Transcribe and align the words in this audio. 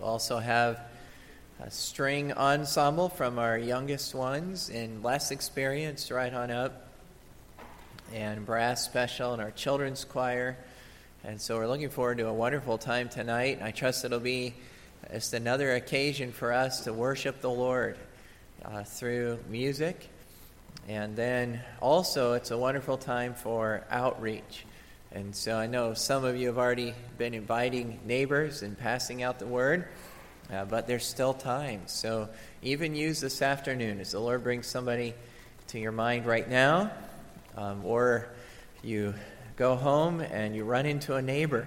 We'll 0.00 0.08
also 0.08 0.38
have 0.38 0.80
a 1.62 1.70
string 1.70 2.32
ensemble 2.32 3.10
from 3.10 3.38
our 3.38 3.58
youngest 3.58 4.14
ones 4.14 4.70
and 4.70 5.04
less 5.04 5.30
experienced 5.30 6.10
right 6.10 6.32
on 6.32 6.50
up, 6.50 6.88
and 8.14 8.46
brass 8.46 8.82
special 8.82 9.34
and 9.34 9.42
our 9.42 9.50
children's 9.50 10.06
choir. 10.06 10.56
And 11.22 11.38
so 11.38 11.58
we're 11.58 11.66
looking 11.66 11.90
forward 11.90 12.16
to 12.16 12.28
a 12.28 12.32
wonderful 12.32 12.78
time 12.78 13.10
tonight. 13.10 13.60
I 13.62 13.72
trust 13.72 14.06
it'll 14.06 14.20
be 14.20 14.54
just 15.12 15.34
another 15.34 15.74
occasion 15.74 16.32
for 16.32 16.50
us 16.50 16.84
to 16.84 16.94
worship 16.94 17.42
the 17.42 17.50
Lord 17.50 17.98
uh, 18.64 18.84
through 18.84 19.38
music. 19.50 20.08
And 20.88 21.14
then 21.14 21.60
also, 21.82 22.32
it's 22.32 22.50
a 22.50 22.56
wonderful 22.56 22.96
time 22.96 23.34
for 23.34 23.84
outreach. 23.90 24.64
And 25.12 25.34
so 25.34 25.56
I 25.56 25.66
know 25.66 25.92
some 25.94 26.24
of 26.24 26.36
you 26.36 26.46
have 26.46 26.58
already 26.58 26.94
been 27.18 27.34
inviting 27.34 27.98
neighbors 28.04 28.62
and 28.62 28.78
passing 28.78 29.24
out 29.24 29.40
the 29.40 29.46
word, 29.46 29.88
uh, 30.52 30.64
but 30.66 30.86
there's 30.86 31.04
still 31.04 31.34
time. 31.34 31.82
So 31.86 32.28
even 32.62 32.94
use 32.94 33.20
this 33.20 33.42
afternoon 33.42 33.98
as 33.98 34.12
the 34.12 34.20
Lord 34.20 34.44
brings 34.44 34.68
somebody 34.68 35.14
to 35.68 35.80
your 35.80 35.90
mind 35.90 36.26
right 36.26 36.48
now, 36.48 36.92
um, 37.56 37.84
or 37.84 38.28
you 38.84 39.14
go 39.56 39.74
home 39.74 40.20
and 40.20 40.54
you 40.54 40.62
run 40.62 40.86
into 40.86 41.16
a 41.16 41.22
neighbor. 41.22 41.66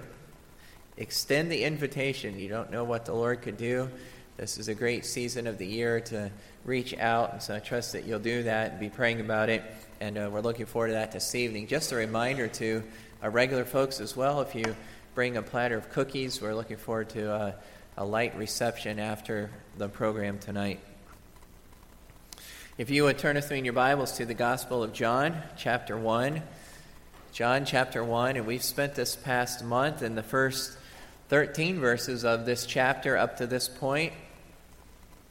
Extend 0.96 1.52
the 1.52 1.64
invitation. 1.64 2.38
You 2.38 2.48
don't 2.48 2.70
know 2.70 2.84
what 2.84 3.04
the 3.04 3.12
Lord 3.12 3.42
could 3.42 3.58
do. 3.58 3.90
This 4.38 4.56
is 4.56 4.68
a 4.68 4.74
great 4.74 5.04
season 5.04 5.46
of 5.46 5.58
the 5.58 5.66
year 5.66 6.00
to 6.00 6.30
reach 6.64 6.96
out, 6.96 7.34
and 7.34 7.42
so 7.42 7.54
I 7.54 7.58
trust 7.58 7.92
that 7.92 8.04
you'll 8.04 8.18
do 8.20 8.44
that 8.44 8.72
and 8.72 8.80
be 8.80 8.88
praying 8.88 9.20
about 9.20 9.50
it. 9.50 9.62
And 10.00 10.16
uh, 10.16 10.30
we're 10.32 10.40
looking 10.40 10.66
forward 10.66 10.88
to 10.88 10.92
that 10.94 11.12
this 11.12 11.34
evening. 11.34 11.66
Just 11.66 11.92
a 11.92 11.96
reminder 11.96 12.48
to 12.48 12.82
our 13.24 13.30
regular 13.30 13.64
folks 13.64 14.00
as 14.00 14.14
well 14.14 14.42
if 14.42 14.54
you 14.54 14.76
bring 15.14 15.38
a 15.38 15.42
platter 15.42 15.78
of 15.78 15.88
cookies, 15.88 16.42
we're 16.42 16.54
looking 16.54 16.76
forward 16.76 17.08
to 17.08 17.32
uh, 17.32 17.52
a 17.96 18.04
light 18.04 18.36
reception 18.36 18.98
after 18.98 19.50
the 19.78 19.88
program 19.88 20.38
tonight. 20.38 20.78
If 22.76 22.90
you 22.90 23.04
would 23.04 23.16
turn 23.16 23.36
with 23.36 23.50
me 23.50 23.60
in 23.60 23.64
your 23.64 23.72
Bibles 23.72 24.12
to 24.18 24.26
the 24.26 24.34
Gospel 24.34 24.82
of 24.82 24.92
John, 24.92 25.40
chapter 25.56 25.96
1. 25.96 26.42
John 27.32 27.64
chapter 27.64 28.04
1, 28.04 28.36
and 28.36 28.46
we've 28.46 28.62
spent 28.62 28.94
this 28.94 29.16
past 29.16 29.64
month 29.64 30.02
in 30.02 30.16
the 30.16 30.22
first 30.22 30.76
13 31.30 31.80
verses 31.80 32.26
of 32.26 32.44
this 32.44 32.66
chapter 32.66 33.16
up 33.16 33.38
to 33.38 33.46
this 33.46 33.70
point 33.70 34.12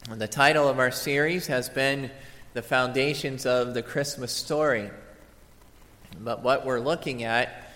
and 0.09 0.19
the 0.19 0.27
title 0.27 0.67
of 0.67 0.79
our 0.79 0.89
series 0.89 1.45
has 1.45 1.69
been 1.69 2.09
The 2.55 2.63
Foundations 2.63 3.45
of 3.45 3.75
the 3.75 3.83
Christmas 3.83 4.31
Story. 4.31 4.89
But 6.19 6.41
what 6.41 6.65
we're 6.65 6.79
looking 6.79 7.23
at 7.23 7.69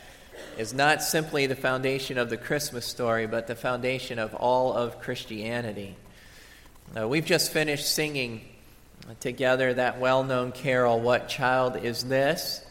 is 0.57 0.73
not 0.73 1.03
simply 1.03 1.45
the 1.45 1.55
foundation 1.55 2.17
of 2.17 2.29
the 2.29 2.37
Christmas 2.37 2.85
story, 2.85 3.27
but 3.27 3.47
the 3.47 3.55
foundation 3.55 4.19
of 4.19 4.33
all 4.33 4.73
of 4.73 4.99
Christianity. 4.99 5.95
Uh, 6.97 7.07
we've 7.07 7.25
just 7.25 7.51
finished 7.51 7.93
singing 7.93 8.41
together 9.19 9.73
that 9.73 9.99
well 9.99 10.23
known 10.23 10.51
carol, 10.51 10.99
What 10.99 11.29
Child 11.29 11.77
Is 11.77 12.03
This? 12.03 12.63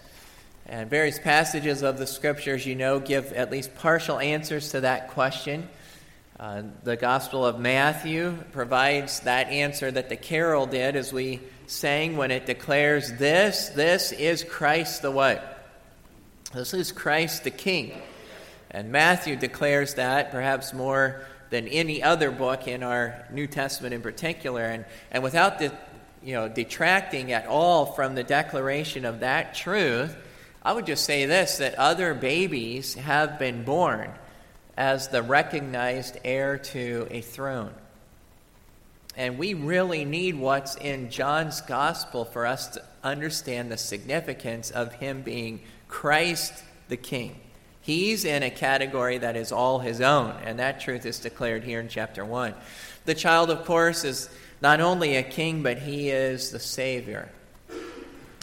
And 0.66 0.90
various 0.90 1.18
passages 1.18 1.82
of 1.82 1.98
the 1.98 2.06
scriptures, 2.06 2.66
you 2.66 2.74
know, 2.74 2.98
give 2.98 3.32
at 3.32 3.50
least 3.50 3.74
partial 3.76 4.18
answers 4.18 4.70
to 4.70 4.80
that 4.80 5.10
question. 5.10 5.68
Uh, 6.38 6.62
the 6.82 6.96
Gospel 6.96 7.46
of 7.46 7.58
Matthew 7.58 8.36
provides 8.52 9.20
that 9.20 9.48
answer 9.48 9.90
that 9.90 10.08
the 10.08 10.16
carol 10.16 10.66
did 10.66 10.96
as 10.96 11.12
we 11.12 11.40
sang 11.66 12.16
when 12.16 12.30
it 12.30 12.46
declares 12.46 13.12
this, 13.14 13.70
this 13.70 14.12
is 14.12 14.44
Christ 14.44 15.02
the 15.02 15.10
what? 15.10 15.55
This 16.52 16.74
is 16.74 16.92
Christ 16.92 17.44
the 17.44 17.50
King. 17.50 17.92
And 18.70 18.92
Matthew 18.92 19.36
declares 19.36 19.94
that 19.94 20.30
perhaps 20.30 20.72
more 20.72 21.22
than 21.50 21.66
any 21.68 22.02
other 22.02 22.30
book 22.30 22.68
in 22.68 22.82
our 22.82 23.26
New 23.32 23.46
Testament 23.46 23.94
in 23.94 24.00
particular. 24.00 24.62
And, 24.62 24.84
and 25.10 25.22
without 25.22 25.58
the, 25.58 25.72
you 26.22 26.34
know, 26.34 26.48
detracting 26.48 27.32
at 27.32 27.46
all 27.46 27.86
from 27.86 28.14
the 28.14 28.22
declaration 28.22 29.04
of 29.04 29.20
that 29.20 29.54
truth, 29.54 30.16
I 30.62 30.72
would 30.72 30.86
just 30.86 31.04
say 31.04 31.26
this 31.26 31.58
that 31.58 31.74
other 31.74 32.14
babies 32.14 32.94
have 32.94 33.38
been 33.38 33.64
born 33.64 34.12
as 34.76 35.08
the 35.08 35.22
recognized 35.22 36.18
heir 36.24 36.58
to 36.58 37.08
a 37.10 37.22
throne. 37.22 37.72
And 39.16 39.38
we 39.38 39.54
really 39.54 40.04
need 40.04 40.36
what's 40.36 40.76
in 40.76 41.10
John's 41.10 41.60
gospel 41.62 42.24
for 42.24 42.46
us 42.46 42.68
to 42.68 42.82
understand 43.02 43.72
the 43.72 43.78
significance 43.78 44.70
of 44.70 44.92
him 44.94 45.22
being 45.22 45.60
Christ 45.88 46.64
the 46.88 46.96
King. 46.96 47.40
He's 47.80 48.24
in 48.24 48.42
a 48.42 48.50
category 48.50 49.18
that 49.18 49.36
is 49.36 49.52
all 49.52 49.78
his 49.78 50.00
own, 50.00 50.34
and 50.44 50.58
that 50.58 50.80
truth 50.80 51.06
is 51.06 51.20
declared 51.20 51.62
here 51.62 51.78
in 51.78 51.88
chapter 51.88 52.24
1. 52.24 52.52
The 53.04 53.14
child, 53.14 53.48
of 53.50 53.64
course, 53.64 54.02
is 54.02 54.28
not 54.60 54.80
only 54.80 55.16
a 55.16 55.22
king, 55.22 55.62
but 55.62 55.78
he 55.78 56.10
is 56.10 56.50
the 56.50 56.58
Savior. 56.58 57.28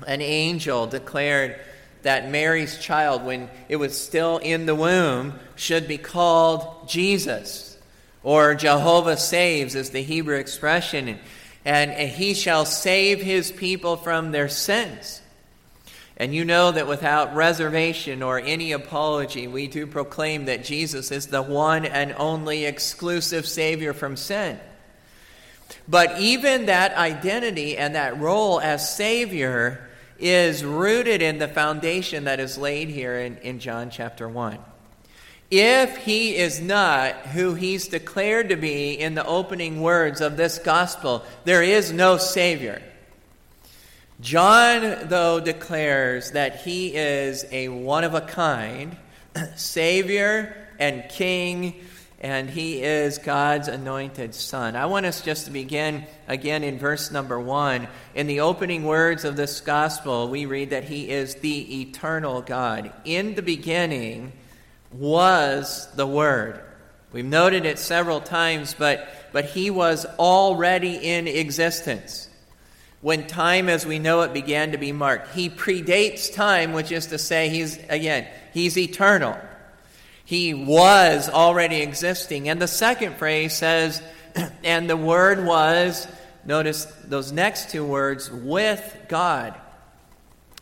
An 0.08 0.22
angel 0.22 0.88
declared 0.88 1.60
that 2.04 2.30
Mary's 2.30 2.78
child, 2.78 3.26
when 3.26 3.50
it 3.68 3.78
was 3.78 4.00
still 4.00 4.38
in 4.38 4.66
the 4.66 4.76
womb, 4.76 5.34
should 5.56 5.88
be 5.88 5.98
called 5.98 6.88
Jesus, 6.88 7.78
or 8.24 8.56
Jehovah 8.56 9.18
saves, 9.18 9.76
is 9.76 9.90
the 9.90 10.04
Hebrew 10.04 10.38
expression, 10.38 11.20
and, 11.66 11.92
and 11.92 12.10
he 12.10 12.34
shall 12.34 12.66
save 12.66 13.22
his 13.22 13.52
people 13.52 13.98
from 13.98 14.32
their 14.32 14.50
sins. 14.50 15.22
And 16.18 16.34
you 16.34 16.46
know 16.46 16.72
that 16.72 16.88
without 16.88 17.36
reservation 17.36 18.22
or 18.22 18.40
any 18.40 18.72
apology, 18.72 19.48
we 19.48 19.68
do 19.68 19.88
proclaim 19.88 20.46
that 20.46 20.64
Jesus 20.64 21.12
is 21.12 21.28
the 21.28 21.42
one 21.42 21.86
and 21.86 22.14
only 22.18 22.66
exclusive 22.66 23.48
Savior 23.48 23.94
from 23.94 24.16
sin. 24.16 24.60
But 25.88 26.20
even 26.20 26.68
that 26.68 26.96
identity 26.96 27.78
and 27.78 27.96
that 27.96 28.20
role 28.20 28.62
as 28.62 28.96
Savior 28.96 29.90
is 30.20 30.64
rooted 30.64 31.22
in 31.22 31.40
the 31.40 31.48
foundation 31.48 32.26
that 32.26 32.40
is 32.40 32.58
laid 32.58 32.90
here 32.90 33.18
in, 33.18 33.38
in 33.38 33.60
John 33.60 33.90
chapter 33.90 34.30
1. 34.30 34.60
If 35.50 35.98
he 35.98 36.36
is 36.36 36.62
not 36.62 37.16
who 37.28 37.54
he's 37.54 37.88
declared 37.88 38.50
to 38.50 38.56
be 38.56 38.94
in 38.94 39.16
the 39.16 39.26
opening 39.26 39.82
words 39.82 40.22
of 40.22 40.38
this 40.38 40.60
gospel, 40.60 41.24
there 41.44 41.62
is 41.62 41.92
no 41.92 42.18
Savior. 42.18 42.82
John, 44.22 45.08
though, 45.08 45.40
declares 45.40 46.32
that 46.32 46.62
he 46.62 46.96
is 46.96 47.46
a 47.52 47.70
one 47.70 48.04
of 48.04 48.14
a 48.14 48.22
kind 48.22 48.96
Savior 49.56 50.56
and 50.80 51.08
King 51.10 51.76
and 52.24 52.50
he 52.50 52.82
is 52.82 53.18
God's 53.18 53.68
anointed 53.68 54.34
son. 54.34 54.78
I 54.78 54.86
want 54.86 55.06
us 55.06 55.22
just 55.22 55.46
to 55.46 55.52
begin 55.52 56.06
again 56.30 56.64
in 56.64 56.80
verse 56.80 57.12
number 57.12 57.38
one. 57.38 57.90
In 58.16 58.28
the 58.28 58.40
opening 58.40 58.86
words 58.86 59.26
of 59.26 59.36
this 59.36 59.60
gospel, 59.60 60.30
we 60.30 60.46
read 60.46 60.70
that 60.70 60.86
he 60.86 61.10
is 61.10 61.36
the 61.36 61.82
eternal 61.82 62.42
God. 62.42 62.94
In 63.04 63.36
the 63.36 63.42
beginning 63.42 64.32
was 64.94 65.90
the 65.96 66.08
Word. 66.08 66.62
We've 67.12 67.26
noted 67.26 67.66
it 67.66 67.78
several 67.78 68.22
times, 68.22 68.74
but, 68.74 69.06
but 69.34 69.46
he 69.46 69.70
was 69.70 70.06
already 70.18 70.96
in 70.96 71.28
existence 71.28 72.30
when 73.04 73.28
time 73.28 73.68
as 73.68 73.86
we 73.86 74.00
know 74.00 74.22
it 74.22 74.34
began 74.34 74.72
to 74.72 74.78
be 74.78 74.94
marked. 74.94 75.36
He 75.36 75.50
predates 75.50 76.34
time, 76.34 76.72
which 76.72 76.90
is 76.90 77.08
to 77.08 77.18
say, 77.18 77.50
he's, 77.50 77.78
again, 77.90 78.26
he's 78.54 78.78
eternal. 78.78 79.38
He 80.24 80.54
was 80.54 81.30
already 81.30 81.82
existing. 81.82 82.48
And 82.48 82.62
the 82.62 82.68
second 82.68 83.18
phrase 83.18 83.56
says, 83.56 84.02
and 84.64 84.90
the 84.90 84.96
Word 84.96 85.46
was, 85.46 86.08
notice 86.46 86.86
those 87.04 87.34
next 87.34 87.72
two 87.72 87.86
words, 87.86 88.32
with 88.32 88.98
God. 89.10 89.54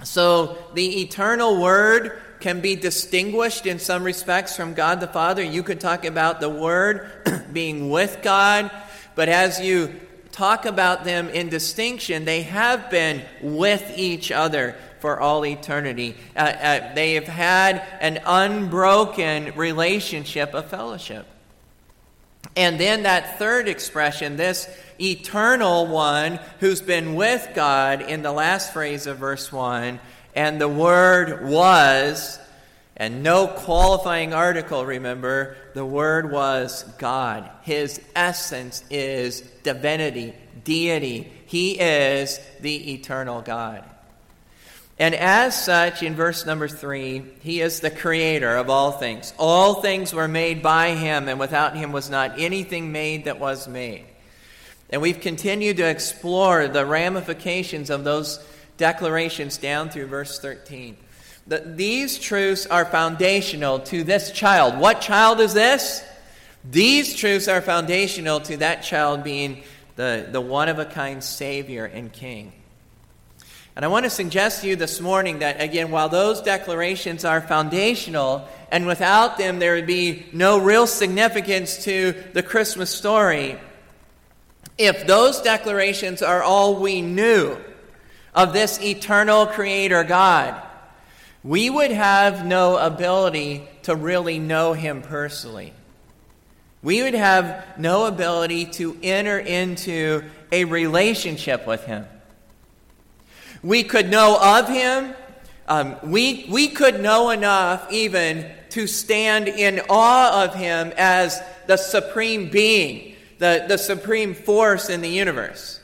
So 0.04 0.58
the 0.74 1.02
eternal 1.04 1.62
Word 1.62 2.20
can 2.40 2.60
be 2.60 2.76
distinguished 2.76 3.68
in 3.68 3.78
some 3.78 4.04
respects 4.04 4.56
from 4.56 4.74
God 4.74 5.00
the 5.00 5.06
Father. 5.06 5.44
You 5.44 5.62
could 5.62 5.80
talk 5.80 6.06
about 6.06 6.40
the 6.40 6.50
Word 6.50 7.08
being 7.54 7.92
with 7.92 8.24
God, 8.24 8.72
but 9.14 9.30
as 9.30 9.62
you 9.62 10.02
talk 10.32 10.66
about 10.66 11.04
them 11.04 11.30
in 11.30 11.50
distinction, 11.50 12.26
they 12.26 12.44
have 12.44 12.90
been 12.90 13.24
with 13.42 13.98
each 13.98 14.32
other 14.32 14.76
for 15.00 15.20
all 15.20 15.46
eternity. 15.46 16.16
Uh, 16.36 16.40
uh, 16.40 16.94
they 16.94 17.16
have 17.16 17.28
had 17.28 17.84
an 18.00 18.20
unbroken 18.26 19.54
relationship 19.56 20.54
of 20.54 20.70
fellowship. 20.70 21.26
And 22.56 22.80
then 22.80 23.04
that 23.04 23.40
third 23.40 23.68
expression, 23.68 24.36
this 24.38 24.70
eternal 25.00 25.88
one 25.88 26.40
who's 26.60 26.82
been 26.82 27.16
with 27.16 27.50
God 27.56 28.02
in 28.02 28.22
the 28.22 28.32
last 28.32 28.74
phrase 28.74 29.08
of 29.08 29.18
verse 29.18 29.52
1, 29.52 30.00
and 30.36 30.62
the 30.62 30.68
Word 30.68 31.46
was, 31.46 32.40
and 32.98 33.24
no 33.24 33.48
qualifying 33.48 34.34
article, 34.34 34.86
remember, 34.86 35.56
the 35.74 35.86
Word 35.86 36.32
was 36.32 36.84
God. 36.98 37.50
His 37.62 38.02
essence 38.16 38.84
is 38.90 39.42
divinity, 39.64 40.34
deity. 40.64 41.32
He 41.46 41.80
is 41.80 42.40
the 42.60 42.94
eternal 42.94 43.42
God. 43.42 43.84
And 45.00 45.16
as 45.16 45.60
such, 45.60 46.04
in 46.04 46.14
verse 46.14 46.46
number 46.46 46.68
three, 46.68 47.24
he 47.42 47.62
is 47.62 47.80
the 47.80 47.90
creator 47.90 48.56
of 48.56 48.70
all 48.70 48.92
things. 48.92 49.34
All 49.40 49.82
things 49.82 50.14
were 50.14 50.28
made 50.28 50.62
by 50.62 50.94
him, 50.94 51.28
and 51.28 51.40
without 51.40 51.76
him 51.76 51.92
was 51.92 52.10
not 52.10 52.40
anything 52.40 52.92
made 52.92 53.26
that 53.26 53.40
was 53.40 53.68
made. 53.68 54.06
And 54.92 55.02
we've 55.02 55.20
continued 55.20 55.78
to 55.78 55.90
explore 55.90 56.68
the 56.68 56.86
ramifications 56.86 57.90
of 57.90 58.04
those 58.04 58.46
declarations 58.78 59.58
down 59.58 59.90
through 59.90 60.08
verse 60.08 60.38
13. 60.38 60.98
That 61.48 61.78
these 61.78 62.20
truths 62.20 62.66
are 62.66 62.86
foundational 62.86 63.80
to 63.80 64.04
this 64.04 64.32
child. 64.32 64.78
What 64.78 65.02
child 65.02 65.40
is 65.40 65.54
this? 65.54 66.04
These 66.70 67.16
truths 67.16 67.48
are 67.48 67.62
foundational 67.62 68.40
to 68.42 68.58
that 68.58 68.84
child 68.84 69.24
being 69.24 69.64
the, 69.96 70.28
the 70.32 70.42
one 70.42 70.70
of 70.70 70.80
a 70.80 70.86
kind 70.86 71.24
Savior 71.24 71.86
and 71.86 72.12
King. 72.12 72.54
And 73.76 73.86
I 73.86 73.88
want 73.88 74.04
to 74.04 74.10
suggest 74.10 74.62
to 74.62 74.68
you 74.68 74.76
this 74.76 75.00
morning 75.00 75.40
that, 75.40 75.62
again, 75.62 75.92
while 75.92 76.10
those 76.10 76.42
declarations 76.42 77.24
are 77.24 77.42
foundational, 77.42 78.48
and 78.70 78.86
without 78.86 79.38
them 79.38 79.60
there 79.60 79.76
would 79.76 79.88
be 79.88 80.26
no 80.34 80.60
real 80.60 80.86
significance 80.86 81.86
to 81.86 82.14
the 82.34 82.44
Christmas 82.44 82.90
story, 82.90 83.58
if 84.78 85.08
those 85.08 85.42
declarations 85.42 86.22
are 86.22 86.44
all 86.44 86.76
we 86.76 87.02
knew 87.02 87.58
of 88.36 88.54
this 88.54 88.82
eternal 88.82 89.46
Creator 89.46 90.04
God, 90.04 90.62
we 91.44 91.70
would 91.70 91.92
have 91.92 92.46
no 92.46 92.78
ability 92.78 93.68
to 93.84 93.96
really 93.96 94.40
know 94.40 94.74
Him 94.74 95.02
personally. 95.02 95.74
We 96.84 97.04
would 97.04 97.14
have 97.14 97.78
no 97.78 98.06
ability 98.06 98.66
to 98.66 98.98
enter 99.04 99.38
into 99.38 100.24
a 100.52 100.66
relationship 100.66 101.68
with 101.68 101.84
Him. 101.86 102.06
We 103.64 103.84
could 103.84 104.10
know 104.10 104.40
of 104.42 104.68
him. 104.68 105.14
Um, 105.68 105.96
we, 106.04 106.48
we 106.50 106.68
could 106.68 107.00
know 107.00 107.30
enough 107.30 107.92
even 107.92 108.50
to 108.72 108.88
stand 108.88 109.48
in 109.48 109.82
awe 109.88 110.44
of 110.44 110.56
him 110.56 110.92
as 110.98 111.42
the 111.68 111.78
supreme 111.78 112.50
being, 112.50 113.16
the, 113.38 113.66
the 113.68 113.78
supreme 113.78 114.34
force 114.34 114.90
in 114.90 115.02
the 115.02 115.10
universe. 115.10 115.80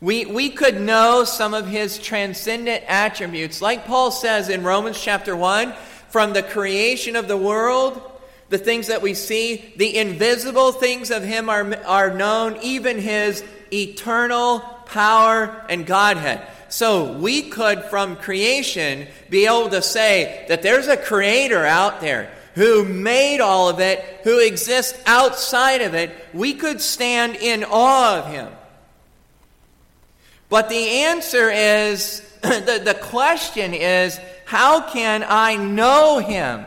We, 0.00 0.26
we 0.26 0.50
could 0.50 0.80
know 0.80 1.24
some 1.24 1.54
of 1.54 1.66
his 1.66 1.98
transcendent 1.98 2.84
attributes. 2.86 3.62
Like 3.62 3.86
Paul 3.86 4.10
says 4.10 4.48
in 4.48 4.64
Romans 4.64 5.00
chapter 5.00 5.36
1 5.36 5.72
from 6.08 6.32
the 6.32 6.42
creation 6.42 7.16
of 7.16 7.28
the 7.28 7.36
world, 7.36 8.00
the 8.48 8.58
things 8.58 8.88
that 8.88 9.02
we 9.02 9.14
see, 9.14 9.72
the 9.76 9.96
invisible 9.96 10.72
things 10.72 11.10
of 11.10 11.22
him 11.22 11.48
are, 11.48 11.76
are 11.84 12.14
known, 12.14 12.58
even 12.62 12.98
his 12.98 13.42
eternal 13.72 14.60
power 14.86 15.64
and 15.68 15.86
Godhead. 15.86 16.46
So 16.68 17.12
we 17.12 17.42
could, 17.42 17.84
from 17.84 18.16
creation, 18.16 19.06
be 19.30 19.46
able 19.46 19.70
to 19.70 19.80
say 19.82 20.44
that 20.48 20.62
there's 20.62 20.88
a 20.88 20.96
creator 20.96 21.64
out 21.64 22.00
there 22.00 22.30
who 22.54 22.84
made 22.84 23.40
all 23.40 23.68
of 23.68 23.80
it, 23.80 24.00
who 24.24 24.38
exists 24.38 25.00
outside 25.06 25.82
of 25.82 25.94
it. 25.94 26.10
We 26.32 26.54
could 26.54 26.80
stand 26.80 27.36
in 27.36 27.64
awe 27.64 28.18
of 28.18 28.26
him. 28.32 28.48
But 30.54 30.68
the 30.68 30.88
answer 31.02 31.50
is 31.50 32.20
the, 32.42 32.80
the 32.84 32.94
question 32.94 33.74
is 33.74 34.20
how 34.44 34.88
can 34.88 35.24
I 35.28 35.56
know 35.56 36.20
him? 36.20 36.64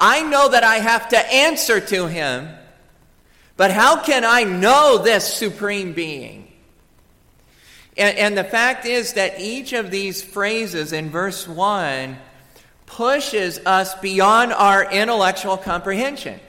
I 0.00 0.22
know 0.22 0.48
that 0.48 0.64
I 0.64 0.76
have 0.76 1.10
to 1.10 1.18
answer 1.30 1.80
to 1.80 2.06
him, 2.06 2.48
but 3.58 3.72
how 3.72 4.02
can 4.02 4.24
I 4.24 4.44
know 4.44 5.02
this 5.04 5.34
supreme 5.34 5.92
being? 5.92 6.50
And, 7.94 8.16
and 8.16 8.38
the 8.38 8.44
fact 8.44 8.86
is 8.86 9.12
that 9.12 9.38
each 9.38 9.74
of 9.74 9.90
these 9.90 10.22
phrases 10.22 10.94
in 10.94 11.10
verse 11.10 11.46
1 11.46 12.16
pushes 12.86 13.58
us 13.66 13.94
beyond 13.96 14.54
our 14.54 14.90
intellectual 14.90 15.58
comprehension. 15.58 16.40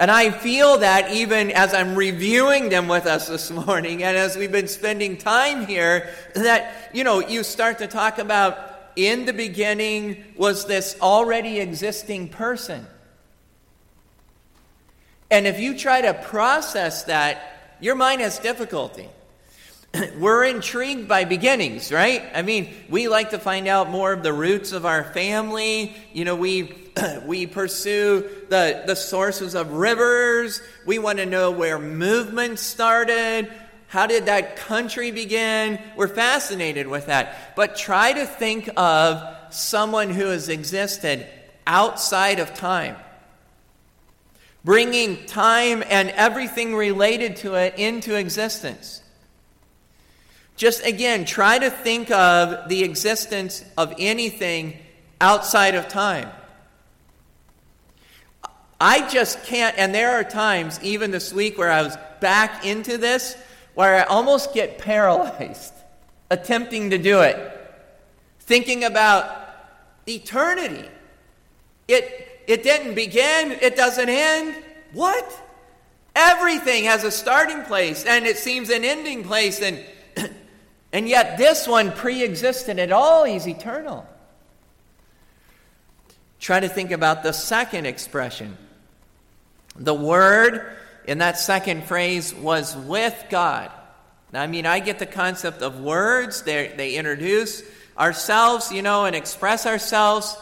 And 0.00 0.10
I 0.10 0.30
feel 0.30 0.78
that 0.78 1.12
even 1.12 1.50
as 1.50 1.74
I'm 1.74 1.94
reviewing 1.94 2.70
them 2.70 2.88
with 2.88 3.04
us 3.04 3.28
this 3.28 3.50
morning, 3.50 4.02
and 4.02 4.16
as 4.16 4.34
we've 4.34 4.50
been 4.50 4.66
spending 4.66 5.18
time 5.18 5.66
here, 5.66 6.08
that, 6.34 6.90
you 6.94 7.04
know, 7.04 7.20
you 7.20 7.42
start 7.42 7.78
to 7.78 7.86
talk 7.86 8.18
about 8.18 8.56
in 8.96 9.26
the 9.26 9.34
beginning 9.34 10.24
was 10.38 10.64
this 10.64 10.96
already 11.02 11.60
existing 11.60 12.30
person. 12.30 12.86
And 15.30 15.46
if 15.46 15.60
you 15.60 15.76
try 15.76 16.00
to 16.00 16.14
process 16.14 17.04
that, 17.04 17.76
your 17.78 17.94
mind 17.94 18.22
has 18.22 18.38
difficulty. 18.38 19.08
we're 20.18 20.44
intrigued 20.44 21.08
by 21.08 21.24
beginnings, 21.24 21.90
right? 21.90 22.22
I 22.34 22.42
mean, 22.42 22.72
we 22.88 23.08
like 23.08 23.30
to 23.30 23.38
find 23.38 23.66
out 23.66 23.90
more 23.90 24.12
of 24.12 24.22
the 24.22 24.32
roots 24.32 24.72
of 24.72 24.86
our 24.86 25.04
family. 25.04 25.94
You 26.12 26.24
know, 26.24 26.36
we 26.36 26.74
we 27.26 27.46
pursue 27.46 28.28
the 28.48 28.84
the 28.86 28.94
sources 28.94 29.54
of 29.54 29.72
rivers. 29.72 30.60
We 30.86 30.98
want 30.98 31.18
to 31.18 31.26
know 31.26 31.50
where 31.50 31.78
movements 31.78 32.62
started. 32.62 33.50
How 33.88 34.06
did 34.06 34.26
that 34.26 34.56
country 34.56 35.10
begin? 35.10 35.80
We're 35.96 36.06
fascinated 36.06 36.86
with 36.86 37.06
that. 37.06 37.56
But 37.56 37.76
try 37.76 38.12
to 38.12 38.24
think 38.24 38.70
of 38.76 39.36
someone 39.52 40.10
who 40.10 40.26
has 40.26 40.48
existed 40.48 41.26
outside 41.66 42.38
of 42.38 42.54
time. 42.54 42.94
Bringing 44.64 45.26
time 45.26 45.82
and 45.88 46.10
everything 46.10 46.76
related 46.76 47.36
to 47.36 47.54
it 47.54 47.78
into 47.78 48.14
existence. 48.14 48.99
Just 50.60 50.84
again, 50.84 51.24
try 51.24 51.58
to 51.58 51.70
think 51.70 52.10
of 52.10 52.68
the 52.68 52.84
existence 52.84 53.64
of 53.78 53.94
anything 53.98 54.76
outside 55.18 55.74
of 55.74 55.88
time. 55.88 56.28
I 58.78 59.08
just 59.08 59.42
can't, 59.44 59.74
and 59.78 59.94
there 59.94 60.10
are 60.20 60.22
times, 60.22 60.78
even 60.82 61.12
this 61.12 61.32
week, 61.32 61.56
where 61.56 61.70
I 61.70 61.80
was 61.80 61.96
back 62.20 62.66
into 62.66 62.98
this, 62.98 63.38
where 63.72 63.96
I 63.96 64.02
almost 64.02 64.52
get 64.52 64.76
paralyzed 64.76 65.72
attempting 66.30 66.90
to 66.90 66.98
do 66.98 67.22
it. 67.22 67.38
Thinking 68.40 68.84
about 68.84 69.34
eternity. 70.06 70.86
It, 71.88 72.42
it 72.46 72.62
didn't 72.62 72.94
begin, 72.94 73.52
it 73.62 73.76
doesn't 73.76 74.10
end. 74.10 74.62
What? 74.92 75.26
Everything 76.14 76.84
has 76.84 77.02
a 77.02 77.10
starting 77.10 77.62
place, 77.62 78.04
and 78.04 78.26
it 78.26 78.36
seems 78.36 78.68
an 78.68 78.84
ending 78.84 79.24
place, 79.24 79.62
and 79.62 79.82
and 80.92 81.08
yet 81.08 81.38
this 81.38 81.68
one 81.68 81.92
pre 81.92 82.22
existed 82.22 82.78
at 82.78 82.92
all, 82.92 83.24
he's 83.24 83.46
eternal. 83.46 84.06
Try 86.40 86.60
to 86.60 86.68
think 86.68 86.90
about 86.90 87.22
the 87.22 87.32
second 87.32 87.86
expression. 87.86 88.56
The 89.76 89.94
word 89.94 90.76
in 91.04 91.18
that 91.18 91.38
second 91.38 91.84
phrase 91.84 92.34
was 92.34 92.76
with 92.76 93.26
God. 93.30 93.70
Now, 94.32 94.42
I 94.42 94.46
mean, 94.46 94.64
I 94.64 94.78
get 94.78 94.98
the 94.98 95.06
concept 95.06 95.62
of 95.62 95.80
words, 95.80 96.42
they, 96.42 96.72
they 96.76 96.94
introduce 96.94 97.62
ourselves, 97.98 98.72
you 98.72 98.82
know, 98.82 99.04
and 99.04 99.14
express 99.14 99.66
ourselves, 99.66 100.36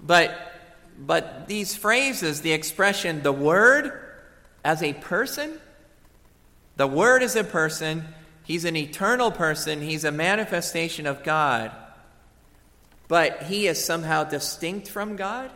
but, 0.00 0.52
but 0.98 1.46
these 1.48 1.76
phrases, 1.76 2.40
the 2.40 2.52
expression, 2.52 3.22
the 3.22 3.32
word 3.32 4.00
as 4.64 4.82
a 4.82 4.92
person, 4.94 5.58
the 6.76 6.86
word 6.86 7.22
as 7.22 7.36
a 7.36 7.44
person, 7.44 8.04
He's 8.46 8.64
an 8.64 8.76
eternal 8.76 9.30
person, 9.32 9.82
he's 9.82 10.04
a 10.04 10.12
manifestation 10.12 11.06
of 11.06 11.24
God, 11.24 11.72
but 13.08 13.42
he 13.44 13.66
is 13.66 13.84
somehow 13.84 14.24
distinct 14.24 14.88
from 14.88 15.16
God. 15.16 15.50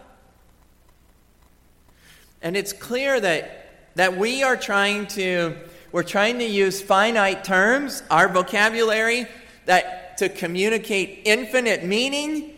And 2.42 2.56
it's 2.56 2.72
clear 2.72 3.20
that, 3.20 3.94
that 3.94 4.16
we 4.16 4.42
are 4.42 4.56
trying 4.56 5.06
to 5.08 5.56
we're 5.92 6.04
trying 6.04 6.38
to 6.38 6.44
use 6.44 6.80
finite 6.80 7.42
terms, 7.42 8.04
our 8.10 8.28
vocabulary, 8.28 9.26
that 9.66 10.18
to 10.18 10.28
communicate 10.28 11.22
infinite 11.24 11.84
meaning. 11.84 12.54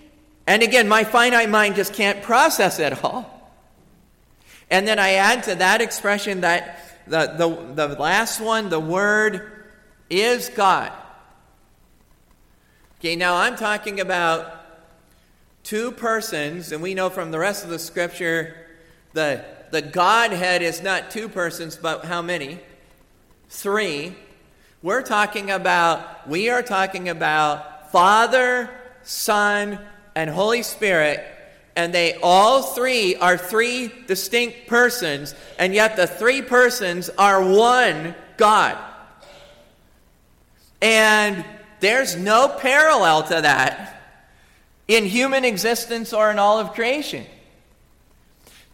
And 0.47 0.63
again, 0.63 0.87
my 0.87 1.05
finite 1.05 1.49
mind 1.49 1.77
just 1.77 1.95
can't 1.95 2.23
process 2.23 2.79
it 2.79 3.03
all. 3.03 3.55
And 4.71 4.87
then 4.87 4.99
I 4.99 5.13
add 5.13 5.45
to 5.45 5.55
that 5.55 5.81
expression 5.81 6.43
that 6.43 6.79
the, 7.07 7.27
the, 7.75 7.87
the 7.87 7.95
last 7.99 8.41
one, 8.41 8.69
the 8.69 8.81
word 8.81 9.62
is 10.13 10.51
God. 10.51 10.93
Okay, 13.01 13.17
now 13.17 13.37
I'm 13.37 13.57
talking 13.57 13.99
about 13.99 14.65
two 15.65 15.91
persons, 15.91 16.71
and 16.71 16.83
we 16.83 16.95
know 16.95 17.09
from 17.09 17.31
the 17.31 17.39
rest 17.39 17.65
of 17.65 17.71
the 17.71 17.79
scripture 17.79 18.55
the, 19.15 19.45
the 19.71 19.83
Godhead 19.83 20.63
is 20.63 20.83
not 20.83 21.11
two 21.11 21.29
persons, 21.29 21.77
but 21.77 22.05
how 22.05 22.23
many? 22.23 22.61
Three. 23.49 24.15
We're 24.83 25.03
talking 25.03 25.51
about, 25.51 26.29
we 26.29 26.51
are 26.51 26.63
talking 26.63 27.09
about 27.09 27.91
Father, 27.91 28.71
Son, 29.03 29.79
and 30.15 30.29
Holy 30.29 30.63
Spirit, 30.63 31.25
and 31.75 31.95
they 31.95 32.19
all 32.23 32.63
three 32.63 33.17
are 33.17 33.39
three 33.39 33.91
distinct 34.07 34.67
persons, 34.67 35.35
and 35.59 35.75
yet 35.75 35.97
the 35.97 36.07
three 36.07 36.43
persons 36.43 37.09
are 37.17 37.43
one 37.43 38.15
God. 38.37 38.77
And 40.83 41.43
There's 41.83 42.15
no 42.15 42.47
parallel 42.49 43.25
to 43.25 43.41
that 43.41 44.01
in 44.87 45.05
human 45.05 45.45
existence 45.45 46.13
or 46.13 46.31
in 46.31 46.39
all 46.39 46.61
of 46.61 46.75
creation. 46.75 47.27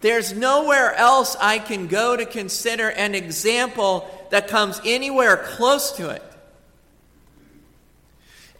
There's 0.02 0.34
nowhere 0.34 0.94
else 0.94 1.34
I 1.40 1.58
can 1.58 1.86
go 1.86 2.18
to 2.18 2.26
consider 2.26 2.90
an 2.90 3.14
example 3.14 4.06
that 4.28 4.48
comes 4.48 4.78
anywhere 4.84 5.38
close 5.38 5.92
to 5.92 6.10
it. 6.10 6.22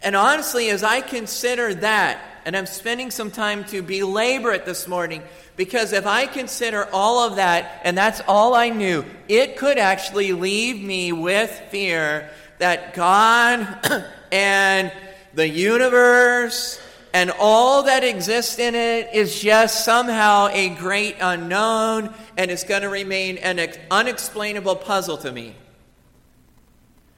And 0.01 0.15
honestly, 0.15 0.71
as 0.71 0.81
I 0.81 1.01
consider 1.01 1.75
that, 1.75 2.19
and 2.45 2.57
I'm 2.57 2.65
spending 2.65 3.11
some 3.11 3.29
time 3.29 3.65
to 3.65 3.83
belabor 3.83 4.51
it 4.51 4.65
this 4.65 4.87
morning, 4.87 5.21
because 5.57 5.93
if 5.93 6.07
I 6.07 6.25
consider 6.25 6.87
all 6.91 7.19
of 7.19 7.35
that, 7.35 7.81
and 7.83 7.95
that's 7.95 8.19
all 8.27 8.55
I 8.55 8.69
knew, 8.69 9.05
it 9.27 9.57
could 9.57 9.77
actually 9.77 10.33
leave 10.33 10.81
me 10.83 11.11
with 11.11 11.51
fear 11.69 12.31
that 12.59 12.93
God 12.93 14.05
and 14.31 14.91
the 15.33 15.47
universe 15.47 16.79
and 17.13 17.31
all 17.39 17.83
that 17.83 18.03
exists 18.03 18.59
in 18.59 18.75
it 18.75 19.09
is 19.13 19.39
just 19.39 19.83
somehow 19.83 20.47
a 20.51 20.69
great 20.69 21.15
unknown 21.19 22.13
and 22.37 22.51
it's 22.51 22.63
going 22.63 22.83
to 22.83 22.89
remain 22.89 23.37
an 23.37 23.59
unexplainable 23.89 24.75
puzzle 24.75 25.17
to 25.17 25.31
me. 25.31 25.55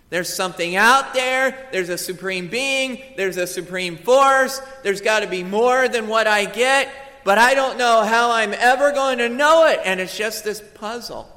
There's 0.10 0.34
something 0.34 0.76
out 0.76 1.14
there, 1.14 1.70
there's 1.72 1.90
a 1.90 1.98
supreme 1.98 2.48
being, 2.48 3.02
there's 3.16 3.38
a 3.38 3.48
supreme 3.48 3.98
force, 3.98 4.62
there's 4.84 5.02
got 5.02 5.22
to 5.22 5.28
be 5.28 5.44
more 5.44 5.88
than 5.88 6.08
what 6.08 6.28
I 6.28 6.46
get, 6.46 6.90
but 7.24 7.38
I 7.38 7.54
don't 7.54 7.78
know 7.78 8.04
how 8.04 8.32
I'm 8.32 8.54
ever 8.54 8.92
going 8.92 9.20
to 9.20 9.30
know 9.30 9.68
it, 9.68 9.80
and 9.86 10.02
it's 10.02 10.18
just 10.18 10.44
this 10.44 10.62
puzzle. 10.76 11.30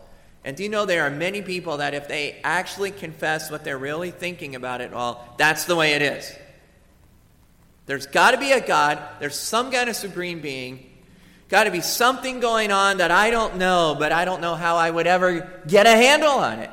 And 0.44 0.56
do 0.56 0.62
you 0.62 0.68
know 0.68 0.84
there 0.84 1.04
are 1.04 1.10
many 1.10 1.40
people 1.40 1.78
that 1.78 1.94
if 1.94 2.06
they 2.06 2.38
actually 2.44 2.90
confess 2.90 3.50
what 3.50 3.64
they're 3.64 3.78
really 3.78 4.10
thinking 4.10 4.54
about 4.54 4.82
it 4.82 4.92
all, 4.92 5.34
that's 5.38 5.64
the 5.64 5.74
way 5.74 5.94
it 5.94 6.02
is. 6.02 6.30
There's 7.86 8.06
got 8.06 8.32
to 8.32 8.38
be 8.38 8.52
a 8.52 8.64
God, 8.64 8.98
there's 9.20 9.38
some 9.38 9.70
kind 9.70 9.88
of 9.88 9.96
supreme 9.96 10.40
being, 10.40 10.90
got 11.48 11.64
to 11.64 11.70
be 11.70 11.80
something 11.80 12.40
going 12.40 12.70
on 12.70 12.98
that 12.98 13.10
I 13.10 13.30
don't 13.30 13.56
know, 13.56 13.96
but 13.98 14.12
I 14.12 14.26
don't 14.26 14.42
know 14.42 14.54
how 14.54 14.76
I 14.76 14.90
would 14.90 15.06
ever 15.06 15.62
get 15.66 15.86
a 15.86 15.90
handle 15.90 16.32
on 16.32 16.58
it. 16.58 16.70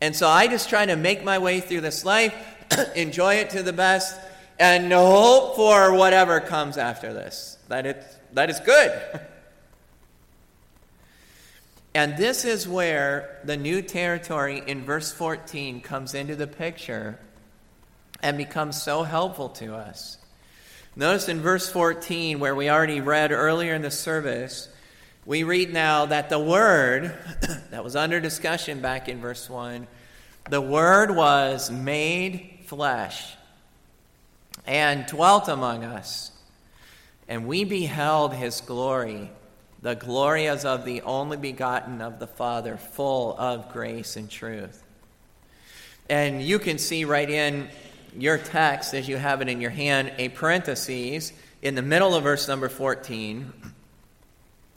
And 0.00 0.16
so 0.16 0.28
I 0.28 0.48
just 0.48 0.68
try 0.68 0.84
to 0.86 0.96
make 0.96 1.24
my 1.24 1.38
way 1.38 1.60
through 1.60 1.82
this 1.82 2.04
life, 2.04 2.34
enjoy 2.96 3.36
it 3.36 3.50
to 3.50 3.62
the 3.62 3.72
best, 3.72 4.18
and 4.58 4.92
hope 4.92 5.56
for 5.56 5.94
whatever 5.94 6.40
comes 6.40 6.78
after 6.78 7.12
this. 7.12 7.58
That, 7.68 7.86
it, 7.86 8.04
that 8.32 8.48
is 8.48 8.60
good. 8.60 9.20
and 11.94 12.16
this 12.16 12.44
is 12.44 12.66
where 12.66 13.38
the 13.44 13.56
new 13.56 13.80
territory 13.80 14.62
in 14.66 14.84
verse 14.84 15.12
14 15.12 15.80
comes 15.80 16.14
into 16.14 16.34
the 16.34 16.46
picture 16.46 17.18
and 18.22 18.36
becomes 18.36 18.82
so 18.82 19.02
helpful 19.04 19.50
to 19.50 19.74
us. 19.74 20.18
Notice 20.96 21.28
in 21.28 21.40
verse 21.40 21.68
14, 21.68 22.40
where 22.40 22.54
we 22.54 22.70
already 22.70 23.00
read 23.00 23.32
earlier 23.32 23.74
in 23.74 23.82
the 23.82 23.90
service, 23.90 24.68
we 25.26 25.42
read 25.42 25.72
now 25.72 26.06
that 26.06 26.30
the 26.30 26.38
Word, 26.38 27.16
that 27.70 27.84
was 27.84 27.96
under 27.96 28.20
discussion 28.20 28.80
back 28.80 29.08
in 29.08 29.20
verse 29.20 29.48
1, 29.48 29.86
the 30.50 30.60
Word 30.60 31.14
was 31.14 31.70
made 31.70 32.60
flesh 32.66 33.34
and 34.66 35.06
dwelt 35.06 35.48
among 35.48 35.84
us, 35.84 36.32
and 37.28 37.46
we 37.46 37.64
beheld 37.64 38.34
his 38.34 38.60
glory. 38.60 39.30
The 39.84 39.94
glory 39.94 40.48
as 40.48 40.64
of 40.64 40.86
the 40.86 41.02
only 41.02 41.36
begotten 41.36 42.00
of 42.00 42.18
the 42.18 42.26
Father, 42.26 42.78
full 42.78 43.36
of 43.38 43.70
grace 43.70 44.16
and 44.16 44.30
truth. 44.30 44.82
And 46.08 46.42
you 46.42 46.58
can 46.58 46.78
see 46.78 47.04
right 47.04 47.28
in 47.28 47.68
your 48.16 48.38
text, 48.38 48.94
as 48.94 49.06
you 49.06 49.18
have 49.18 49.42
it 49.42 49.50
in 49.50 49.60
your 49.60 49.68
hand, 49.68 50.14
a 50.16 50.30
parenthesis 50.30 51.34
in 51.60 51.74
the 51.74 51.82
middle 51.82 52.14
of 52.14 52.22
verse 52.22 52.48
number 52.48 52.70
14. 52.70 53.52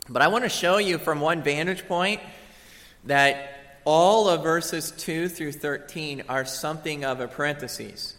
But 0.10 0.24
I 0.24 0.28
want 0.28 0.44
to 0.44 0.50
show 0.50 0.78
you 0.78 0.98
from 0.98 1.22
one 1.22 1.42
vantage 1.42 1.88
point 1.88 2.20
that 3.06 3.80
all 3.86 4.28
of 4.28 4.44
verses 4.44 4.92
2 4.92 5.30
through 5.30 5.54
13 5.54 6.24
are 6.28 6.44
something 6.44 7.06
of 7.06 7.22
a 7.22 7.30
parenthesis. 7.30 8.14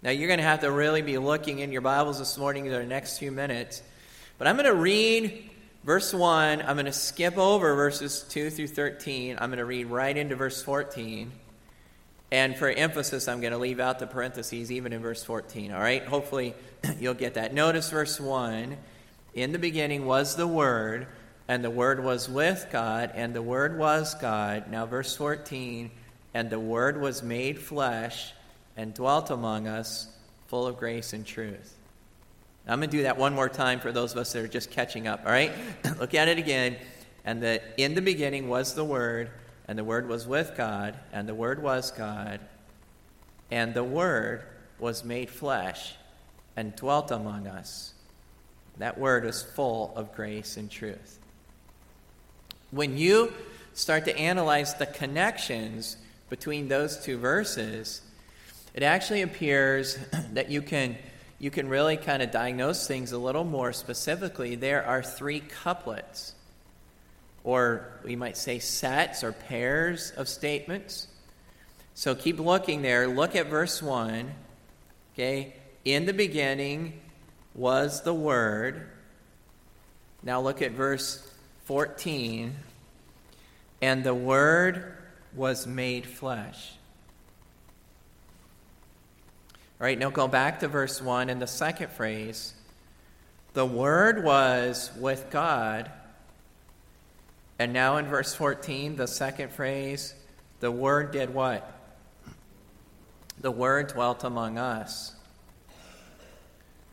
Now, 0.00 0.10
you're 0.10 0.28
going 0.28 0.38
to 0.38 0.44
have 0.44 0.60
to 0.60 0.70
really 0.70 1.02
be 1.02 1.18
looking 1.18 1.58
in 1.58 1.72
your 1.72 1.80
Bibles 1.80 2.20
this 2.20 2.38
morning 2.38 2.66
in 2.66 2.72
the 2.72 2.86
next 2.86 3.18
few 3.18 3.32
minutes. 3.32 3.82
But 4.38 4.46
I'm 4.46 4.54
going 4.54 4.66
to 4.66 4.76
read 4.76 5.49
verse 5.90 6.14
1. 6.14 6.62
I'm 6.62 6.76
going 6.76 6.86
to 6.86 6.92
skip 6.92 7.36
over 7.36 7.74
verses 7.74 8.24
2 8.28 8.50
through 8.50 8.68
13. 8.68 9.38
I'm 9.40 9.50
going 9.50 9.58
to 9.58 9.64
read 9.64 9.86
right 9.86 10.16
into 10.16 10.36
verse 10.36 10.62
14. 10.62 11.32
And 12.30 12.56
for 12.56 12.68
emphasis, 12.68 13.26
I'm 13.26 13.40
going 13.40 13.52
to 13.52 13.58
leave 13.58 13.80
out 13.80 13.98
the 13.98 14.06
parentheses 14.06 14.70
even 14.70 14.92
in 14.92 15.02
verse 15.02 15.24
14. 15.24 15.72
All 15.72 15.80
right? 15.80 16.04
Hopefully, 16.04 16.54
you'll 17.00 17.14
get 17.14 17.34
that. 17.34 17.52
Notice 17.52 17.90
verse 17.90 18.20
1 18.20 18.76
In 19.34 19.50
the 19.50 19.58
beginning 19.58 20.06
was 20.06 20.36
the 20.36 20.46
Word, 20.46 21.08
and 21.48 21.64
the 21.64 21.70
Word 21.70 22.04
was 22.04 22.28
with 22.28 22.68
God, 22.70 23.10
and 23.16 23.34
the 23.34 23.42
Word 23.42 23.76
was 23.76 24.14
God. 24.14 24.70
Now, 24.70 24.86
verse 24.86 25.16
14 25.16 25.90
And 26.34 26.50
the 26.50 26.60
Word 26.60 27.00
was 27.00 27.24
made 27.24 27.58
flesh 27.58 28.32
and 28.76 28.94
dwelt 28.94 29.28
among 29.28 29.66
us, 29.66 30.06
full 30.46 30.68
of 30.68 30.76
grace 30.76 31.12
and 31.12 31.26
truth. 31.26 31.79
I'm 32.70 32.78
going 32.78 32.90
to 32.90 32.96
do 32.96 33.02
that 33.02 33.18
one 33.18 33.34
more 33.34 33.48
time 33.48 33.80
for 33.80 33.92
those 33.92 34.12
of 34.12 34.18
us 34.18 34.32
that 34.32 34.44
are 34.44 34.48
just 34.48 34.70
catching 34.70 35.06
up. 35.06 35.22
All 35.26 35.32
right? 35.32 35.52
Look 35.98 36.14
at 36.14 36.28
it 36.28 36.38
again. 36.38 36.76
And 37.24 37.42
the, 37.42 37.60
in 37.76 37.94
the 37.94 38.02
beginning 38.02 38.48
was 38.48 38.74
the 38.74 38.84
Word 38.84 39.30
and 39.70 39.78
the 39.78 39.84
Word 39.84 40.08
was 40.08 40.26
with 40.26 40.54
God, 40.56 40.98
and 41.12 41.28
the 41.28 41.34
Word 41.34 41.62
was 41.62 41.92
God, 41.92 42.40
and 43.52 43.72
the 43.72 43.84
Word 43.84 44.42
was 44.80 45.04
made 45.04 45.30
flesh 45.30 45.94
and 46.56 46.74
dwelt 46.74 47.12
among 47.12 47.46
us. 47.46 47.94
That 48.78 48.98
Word 48.98 49.24
is 49.24 49.42
full 49.42 49.92
of 49.94 50.12
grace 50.12 50.56
and 50.56 50.68
truth. 50.68 51.20
When 52.72 52.98
you 52.98 53.32
start 53.72 54.06
to 54.06 54.18
analyze 54.18 54.74
the 54.74 54.86
connections 54.86 55.96
between 56.30 56.66
those 56.66 56.96
two 56.96 57.18
verses, 57.18 58.02
it 58.74 58.82
actually 58.82 59.22
appears 59.22 59.98
that 60.32 60.50
you 60.50 60.62
can, 60.62 60.96
you 61.40 61.50
can 61.50 61.68
really 61.68 61.96
kind 61.96 62.22
of 62.22 62.30
diagnose 62.30 62.86
things 62.86 63.10
a 63.10 63.18
little 63.18 63.44
more 63.44 63.72
specifically. 63.72 64.54
There 64.54 64.84
are 64.84 65.02
three 65.02 65.40
couplets 65.40 66.34
or 67.44 67.88
we 68.04 68.16
might 68.16 68.36
say 68.36 68.58
sets 68.58 69.24
or 69.24 69.32
pairs 69.32 70.12
of 70.16 70.28
statements. 70.28 71.08
So 71.94 72.14
keep 72.14 72.38
looking 72.38 72.82
there. 72.82 73.08
Look 73.08 73.34
at 73.34 73.46
verse 73.46 73.82
1. 73.82 74.30
Okay? 75.14 75.54
In 75.84 76.06
the 76.06 76.12
beginning 76.12 77.00
was 77.54 78.02
the 78.02 78.14
Word. 78.14 78.88
Now 80.22 80.40
look 80.40 80.60
at 80.60 80.72
verse 80.72 81.26
14. 81.64 82.54
And 83.80 84.04
the 84.04 84.14
Word 84.14 84.94
was 85.34 85.66
made 85.66 86.06
flesh. 86.06 86.72
All 89.80 89.86
right, 89.86 89.98
now 89.98 90.10
go 90.10 90.28
back 90.28 90.60
to 90.60 90.68
verse 90.68 91.00
1 91.00 91.30
and 91.30 91.40
the 91.40 91.46
second 91.46 91.90
phrase. 91.90 92.52
The 93.54 93.64
Word 93.66 94.22
was 94.22 94.90
with 94.98 95.30
God 95.30 95.90
and 97.60 97.74
now 97.74 97.98
in 97.98 98.06
verse 98.06 98.34
14, 98.34 98.96
the 98.96 99.06
second 99.06 99.52
phrase, 99.52 100.14
the 100.60 100.70
Word 100.70 101.10
did 101.10 101.34
what? 101.34 101.70
The 103.38 103.50
Word 103.50 103.88
dwelt 103.88 104.24
among 104.24 104.56
us. 104.56 105.14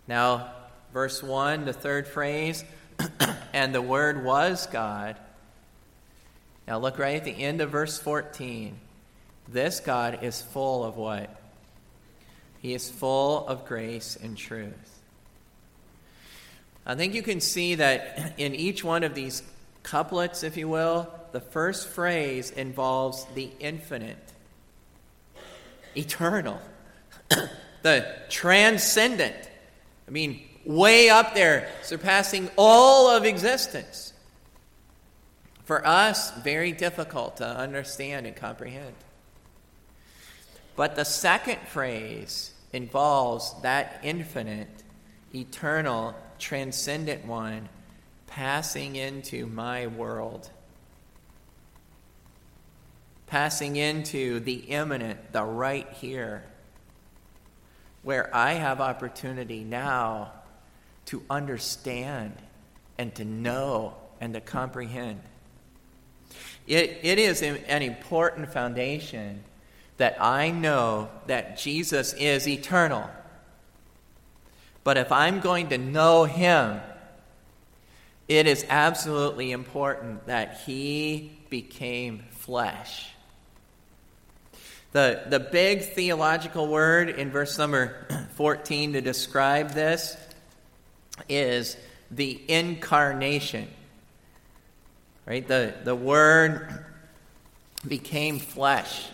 Now, 0.10 0.52
verse 0.92 1.24
1, 1.24 1.64
the 1.64 1.72
third 1.72 2.06
phrase, 2.06 2.66
and 3.54 3.74
the 3.74 3.82
Word 3.82 4.26
was 4.26 4.68
God. 4.68 5.16
Now, 6.68 6.80
look 6.80 7.00
right 7.00 7.16
at 7.16 7.24
the 7.24 7.32
end 7.32 7.62
of 7.62 7.70
verse 7.70 7.98
14. 7.98 8.78
This 9.48 9.80
God 9.80 10.22
is 10.22 10.42
full 10.42 10.84
of 10.84 10.98
what? 10.98 11.34
He 12.62 12.74
is 12.74 12.90
full 12.90 13.48
of 13.48 13.66
grace 13.66 14.18
and 14.22 14.38
truth. 14.38 15.02
I 16.86 16.96
think 16.96 17.14
you 17.14 17.22
can 17.22 17.42
see 17.42 17.76
that 17.76 18.34
in 18.38 18.56
each 18.56 18.84
one 18.84 19.04
of 19.04 19.14
these 19.14 19.44
couplets, 19.84 20.44
if 20.44 20.58
you 20.58 20.68
will, 20.68 21.12
the 21.32 21.42
first 21.42 21.90
phrase 21.90 22.52
involves 22.52 23.26
the 23.36 23.50
infinite, 23.60 24.32
eternal, 25.96 26.60
the 27.82 28.16
transcendent. 28.30 29.36
I 30.08 30.12
mean, 30.12 30.42
way 30.66 31.10
up 31.10 31.34
there, 31.34 31.70
surpassing 31.84 32.50
all 32.58 33.10
of 33.10 33.26
existence. 33.26 34.14
For 35.66 35.86
us, 35.86 36.32
very 36.38 36.72
difficult 36.72 37.38
to 37.38 37.46
understand 37.46 38.26
and 38.26 38.36
comprehend. 38.36 38.96
But 40.78 40.96
the 40.96 41.04
second 41.04 41.60
phrase 41.68 42.54
involves 42.72 43.54
that 43.64 44.00
infinite, 44.04 44.70
eternal, 45.36 46.16
transcendent 46.40 47.26
one 47.26 47.68
passing 48.28 48.96
into 48.96 49.48
my 49.48 49.88
world, 49.88 50.50
passing 53.26 53.76
into 53.76 54.40
the 54.40 54.54
immanent, 54.54 55.34
the 55.34 55.44
right 55.44 55.90
here. 55.94 56.44
where 58.08 58.34
I 58.34 58.54
have 58.54 58.80
opportunity 58.80 59.66
now 59.66 60.32
to 61.08 61.22
understand 61.30 62.38
and 62.98 63.14
to 63.16 63.26
know 63.26 63.96
and 64.22 64.34
to 64.34 64.40
comprehend. 64.40 65.20
It, 66.68 67.00
it 67.04 67.20
is 67.20 67.42
an 67.42 67.82
important 67.82 68.54
foundation 68.54 69.44
that 69.98 70.22
I 70.22 70.52
know 70.52 71.10
that 71.28 71.58
Jesus 71.58 72.14
is 72.14 72.48
eternal. 72.48 73.10
But 74.84 74.98
if 74.98 75.12
I'm 75.12 75.42
going 75.42 75.70
to 75.70 75.78
know 75.78 76.24
him, 76.24 76.80
it 78.28 78.48
is 78.48 78.66
absolutely 78.70 79.52
important 79.52 80.28
that 80.28 80.62
he 80.66 81.32
became 81.50 82.24
flesh. 82.32 83.10
The, 84.92 85.24
the 85.28 85.40
big 85.40 85.82
theological 85.82 86.68
word 86.68 87.10
in 87.10 87.32
verse 87.32 87.58
number 87.58 88.08
14 88.36 88.94
to 88.94 89.02
describe 89.02 89.72
this 89.72 90.16
is 91.28 91.76
the 92.12 92.40
incarnation. 92.48 93.68
Right? 95.26 95.46
The, 95.46 95.74
the 95.84 95.96
word 95.96 96.86
became 97.88 98.40
flesh. 98.40 99.08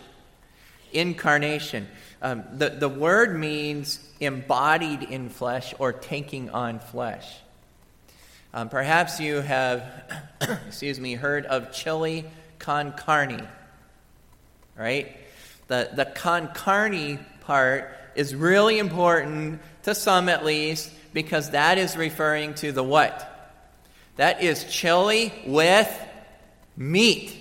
Incarnation. 0.94 1.88
Um, 2.22 2.44
the, 2.54 2.70
the 2.70 2.88
word 2.88 3.38
means 3.38 4.00
embodied 4.20 5.02
in 5.02 5.28
flesh 5.28 5.74
or 5.78 5.92
taking 5.92 6.50
on 6.50 6.78
flesh. 6.78 7.30
Um, 8.54 8.68
perhaps 8.68 9.18
you 9.20 9.40
have, 9.40 9.84
excuse 10.68 11.00
me, 11.00 11.14
heard 11.14 11.44
of 11.46 11.72
chili 11.72 12.24
con 12.58 12.92
carne, 12.92 13.46
right? 14.76 15.16
The, 15.66 15.90
the 15.92 16.04
con 16.04 16.48
carne 16.54 17.18
part 17.40 17.90
is 18.14 18.34
really 18.34 18.78
important, 18.78 19.60
to 19.82 19.94
some 19.94 20.28
at 20.28 20.44
least, 20.44 20.90
because 21.12 21.50
that 21.50 21.78
is 21.78 21.96
referring 21.96 22.54
to 22.54 22.72
the 22.72 22.82
what? 22.82 23.30
That 24.16 24.42
is 24.42 24.64
chili 24.64 25.32
with 25.46 25.92
meat, 26.76 27.34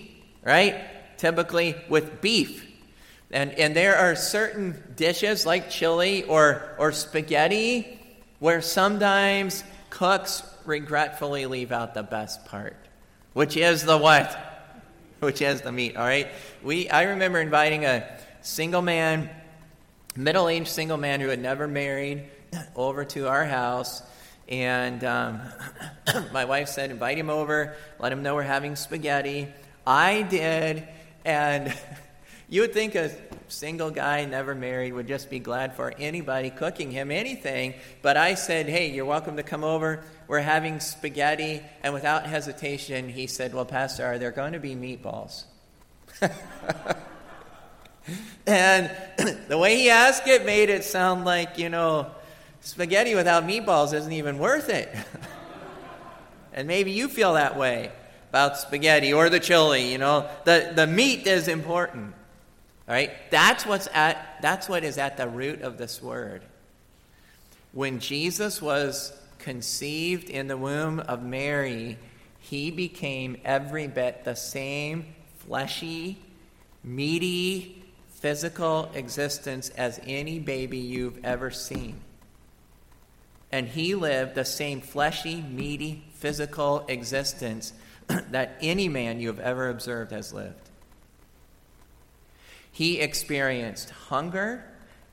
right? 0.43 1.17
Typically 1.17 1.75
with 1.89 2.21
beef. 2.21 2.67
And, 3.33 3.51
and 3.53 3.75
there 3.75 3.97
are 3.97 4.15
certain 4.15 4.81
dishes 4.95 5.43
like 5.43 5.71
chili 5.71 6.23
or, 6.23 6.75
or 6.77 6.91
spaghetti 6.91 7.99
where 8.37 8.61
sometimes 8.61 9.63
cooks 9.89 10.43
regretfully 10.65 11.47
leave 11.47 11.71
out 11.71 11.95
the 11.95 12.03
best 12.03 12.45
part, 12.45 12.77
which 13.33 13.57
is 13.57 13.83
the 13.83 13.97
what? 13.97 14.51
Which 15.19 15.41
is 15.41 15.61
the 15.61 15.71
meat, 15.71 15.95
all 15.95 16.05
right? 16.05 16.27
We, 16.61 16.89
I 16.89 17.03
remember 17.03 17.39
inviting 17.39 17.85
a 17.85 18.05
single 18.41 18.81
man, 18.81 19.29
middle 20.17 20.49
aged 20.49 20.67
single 20.67 20.97
man 20.97 21.21
who 21.21 21.29
had 21.29 21.39
never 21.39 21.65
married, 21.65 22.25
over 22.75 23.05
to 23.05 23.29
our 23.29 23.45
house. 23.45 24.03
And 24.49 25.01
um, 25.05 25.39
my 26.33 26.43
wife 26.43 26.67
said, 26.67 26.91
invite 26.91 27.17
him 27.17 27.29
over, 27.29 27.75
let 27.99 28.11
him 28.11 28.21
know 28.21 28.35
we're 28.35 28.43
having 28.43 28.75
spaghetti. 28.75 29.47
I 29.87 30.23
did, 30.23 30.85
and 31.23 31.73
you 32.49 32.61
would 32.61 32.73
think 32.73 32.95
a 32.95 33.11
single 33.47 33.91
guy, 33.91 34.25
never 34.25 34.53
married, 34.53 34.93
would 34.93 35.07
just 35.07 35.29
be 35.29 35.39
glad 35.39 35.75
for 35.75 35.93
anybody 35.97 36.49
cooking 36.49 36.91
him 36.91 37.11
anything. 37.11 37.73
But 38.01 38.17
I 38.17 38.35
said, 38.35 38.67
hey, 38.67 38.91
you're 38.91 39.05
welcome 39.05 39.37
to 39.37 39.43
come 39.43 39.63
over. 39.63 40.03
We're 40.27 40.39
having 40.39 40.79
spaghetti. 40.79 41.61
And 41.83 41.93
without 41.93 42.25
hesitation, 42.25 43.09
he 43.09 43.27
said, 43.27 43.53
well, 43.53 43.65
Pastor, 43.65 44.05
are 44.05 44.17
there 44.17 44.31
going 44.31 44.53
to 44.53 44.59
be 44.59 44.75
meatballs? 44.75 45.43
and 48.45 48.91
the 49.47 49.57
way 49.57 49.77
he 49.77 49.89
asked 49.89 50.27
it 50.27 50.45
made 50.45 50.69
it 50.69 50.83
sound 50.83 51.25
like, 51.25 51.57
you 51.57 51.69
know, 51.69 52.11
spaghetti 52.61 53.15
without 53.15 53.45
meatballs 53.45 53.93
isn't 53.93 54.11
even 54.11 54.37
worth 54.37 54.69
it. 54.69 54.93
and 56.53 56.67
maybe 56.67 56.91
you 56.91 57.07
feel 57.07 57.33
that 57.33 57.57
way 57.57 57.91
about 58.29 58.57
spaghetti 58.57 59.13
or 59.13 59.29
the 59.29 59.39
chili, 59.39 59.91
you 59.91 59.97
know. 59.97 60.27
The, 60.43 60.71
the 60.75 60.87
meat 60.87 61.27
is 61.27 61.47
important. 61.47 62.15
All 62.87 62.93
right? 62.93 63.11
That's 63.31 63.65
what's 63.65 63.87
at 63.93 64.37
that's 64.41 64.67
what 64.67 64.83
is 64.83 64.97
at 64.97 65.17
the 65.17 65.27
root 65.27 65.61
of 65.61 65.77
this 65.77 66.01
word. 66.01 66.41
When 67.71 67.99
Jesus 67.99 68.61
was 68.61 69.13
conceived 69.39 70.29
in 70.29 70.47
the 70.47 70.57
womb 70.57 70.99
of 70.99 71.23
Mary, 71.23 71.97
he 72.39 72.71
became 72.71 73.37
every 73.45 73.87
bit 73.87 74.25
the 74.25 74.35
same 74.35 75.05
fleshy, 75.39 76.17
meaty, 76.83 77.83
physical 78.09 78.91
existence 78.93 79.69
as 79.69 79.99
any 80.05 80.39
baby 80.39 80.77
you've 80.77 81.23
ever 81.25 81.51
seen. 81.51 81.99
And 83.51 83.67
he 83.67 83.95
lived 83.95 84.35
the 84.35 84.45
same 84.45 84.81
fleshy, 84.81 85.41
meaty, 85.41 86.03
physical 86.15 86.85
existence 86.87 87.73
that 88.31 88.57
any 88.61 88.89
man 88.89 89.19
you 89.19 89.27
have 89.27 89.39
ever 89.39 89.69
observed 89.69 90.11
has 90.11 90.33
lived. 90.33 90.69
He 92.73 92.99
experienced 92.99 93.91
hunger 93.91 94.65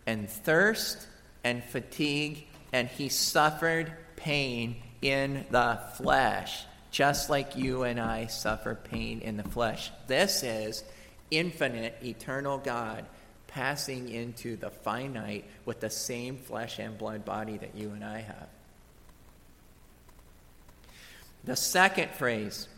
and 0.07 0.29
thirst 0.29 1.07
and 1.45 1.63
fatigue, 1.63 2.47
and 2.73 2.89
he 2.89 3.11
suffered 3.11 3.93
pain 4.17 4.77
in 5.03 5.45
the 5.51 5.79
flesh, 5.95 6.65
just 6.91 7.31
like 7.31 7.57
you 7.57 7.83
and 7.83 8.01
I 8.01 8.27
suffer 8.27 8.75
pain 8.75 9.21
in 9.21 9.37
the 9.37 9.45
flesh. 9.45 9.91
This 10.07 10.43
is 10.43 10.83
infinite, 11.31 11.97
eternal 12.03 12.59
God 12.59 13.05
passing 13.47 14.09
into 14.09 14.57
the 14.57 14.71
finite 14.71 15.45
with 15.67 15.81
the 15.81 15.91
same 15.91 16.39
flesh 16.39 16.79
and 16.79 16.97
blood 16.97 17.25
body 17.25 17.59
that 17.59 17.75
you 17.75 17.91
and 17.91 18.03
I 18.03 18.21
have. 18.21 18.49
The 21.45 21.57
second 21.57 22.11
phrase, 22.13 22.69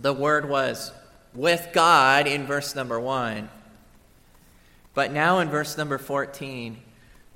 the 0.00 0.12
word 0.12 0.48
was 0.48 0.92
with 1.34 1.68
God 1.72 2.26
in 2.26 2.46
verse 2.46 2.74
number 2.74 2.98
one. 2.98 3.48
But 4.96 5.12
now 5.12 5.38
in 5.38 5.48
verse 5.48 5.78
number 5.78 5.98
14, 5.98 6.76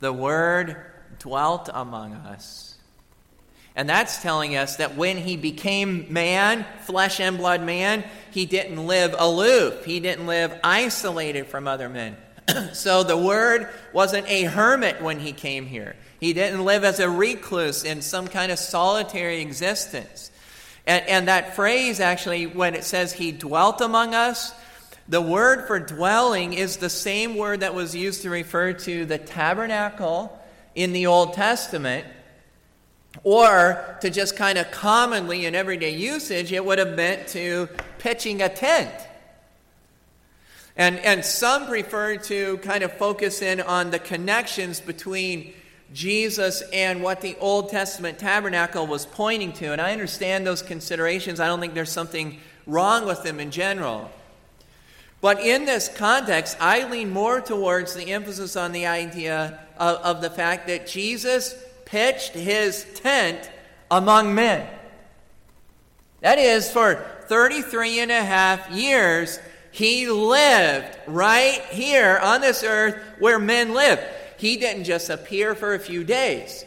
the 0.00 0.12
word 0.12 0.76
dwelt 1.20 1.70
among 1.72 2.14
us 2.14 2.70
and 3.76 3.88
that's 3.88 4.20
telling 4.20 4.56
us 4.56 4.76
that 4.76 4.96
when 4.96 5.16
he 5.16 5.36
became 5.36 6.12
man, 6.12 6.66
flesh 6.82 7.20
and 7.20 7.38
blood 7.38 7.62
man, 7.62 8.04
he 8.30 8.44
didn't 8.44 8.84
live 8.86 9.14
aloof. 9.16 9.84
He 9.84 10.00
didn't 10.00 10.26
live 10.26 10.58
isolated 10.64 11.46
from 11.46 11.68
other 11.68 11.88
men. 11.88 12.16
so 12.72 13.04
the 13.04 13.16
word 13.16 13.68
wasn't 13.92 14.28
a 14.28 14.42
hermit 14.42 15.00
when 15.00 15.20
he 15.20 15.32
came 15.32 15.66
here. 15.66 15.94
He 16.18 16.32
didn't 16.32 16.64
live 16.64 16.84
as 16.84 17.00
a 17.00 17.08
recluse 17.08 17.84
in 17.84 18.02
some 18.02 18.26
kind 18.26 18.50
of 18.50 18.58
solitary 18.58 19.40
existence. 19.40 20.30
And, 20.86 21.06
and 21.06 21.28
that 21.28 21.54
phrase, 21.54 22.00
actually, 22.00 22.46
when 22.46 22.74
it 22.74 22.84
says 22.84 23.12
he 23.12 23.30
dwelt 23.30 23.80
among 23.80 24.14
us, 24.14 24.52
the 25.10 25.20
word 25.20 25.66
for 25.66 25.80
dwelling 25.80 26.52
is 26.52 26.76
the 26.76 26.88
same 26.88 27.34
word 27.34 27.60
that 27.60 27.74
was 27.74 27.96
used 27.96 28.22
to 28.22 28.30
refer 28.30 28.72
to 28.72 29.04
the 29.04 29.18
tabernacle 29.18 30.40
in 30.76 30.92
the 30.92 31.06
Old 31.06 31.34
Testament 31.34 32.06
or 33.24 33.98
to 34.02 34.08
just 34.08 34.36
kind 34.36 34.56
of 34.56 34.70
commonly 34.70 35.46
in 35.46 35.56
everyday 35.56 35.96
usage, 35.96 36.52
it 36.52 36.64
would 36.64 36.78
have 36.78 36.94
meant 36.94 37.26
to 37.26 37.68
pitching 37.98 38.40
a 38.40 38.48
tent. 38.48 38.94
And, 40.76 41.00
and 41.00 41.24
some 41.24 41.66
prefer 41.66 42.16
to 42.16 42.58
kind 42.58 42.84
of 42.84 42.92
focus 42.92 43.42
in 43.42 43.60
on 43.60 43.90
the 43.90 43.98
connections 43.98 44.78
between 44.78 45.52
Jesus 45.92 46.62
and 46.72 47.02
what 47.02 47.20
the 47.20 47.36
Old 47.40 47.70
Testament 47.70 48.20
tabernacle 48.20 48.86
was 48.86 49.06
pointing 49.06 49.54
to. 49.54 49.72
And 49.72 49.80
I 49.80 49.90
understand 49.90 50.46
those 50.46 50.62
considerations. 50.62 51.40
I 51.40 51.48
don't 51.48 51.58
think 51.58 51.74
there's 51.74 51.90
something 51.90 52.38
wrong 52.64 53.06
with 53.06 53.24
them 53.24 53.40
in 53.40 53.50
general. 53.50 54.08
But 55.20 55.40
in 55.40 55.66
this 55.66 55.88
context, 55.88 56.56
I 56.60 56.88
lean 56.90 57.10
more 57.10 57.40
towards 57.40 57.94
the 57.94 58.12
emphasis 58.12 58.56
on 58.56 58.72
the 58.72 58.86
idea 58.86 59.60
of, 59.78 59.96
of 59.96 60.22
the 60.22 60.30
fact 60.30 60.66
that 60.68 60.86
Jesus 60.86 61.54
pitched 61.84 62.32
his 62.32 62.86
tent 62.94 63.50
among 63.90 64.34
men. 64.34 64.66
That 66.20 66.38
is, 66.38 66.70
for 66.70 67.04
33 67.26 68.00
and 68.00 68.10
a 68.10 68.22
half 68.22 68.70
years, 68.70 69.38
he 69.72 70.08
lived 70.08 70.98
right 71.06 71.62
here 71.70 72.18
on 72.22 72.40
this 72.40 72.62
earth 72.62 72.96
where 73.18 73.38
men 73.38 73.74
live. 73.74 74.02
He 74.36 74.56
didn't 74.56 74.84
just 74.84 75.10
appear 75.10 75.54
for 75.54 75.74
a 75.74 75.78
few 75.78 76.02
days, 76.04 76.64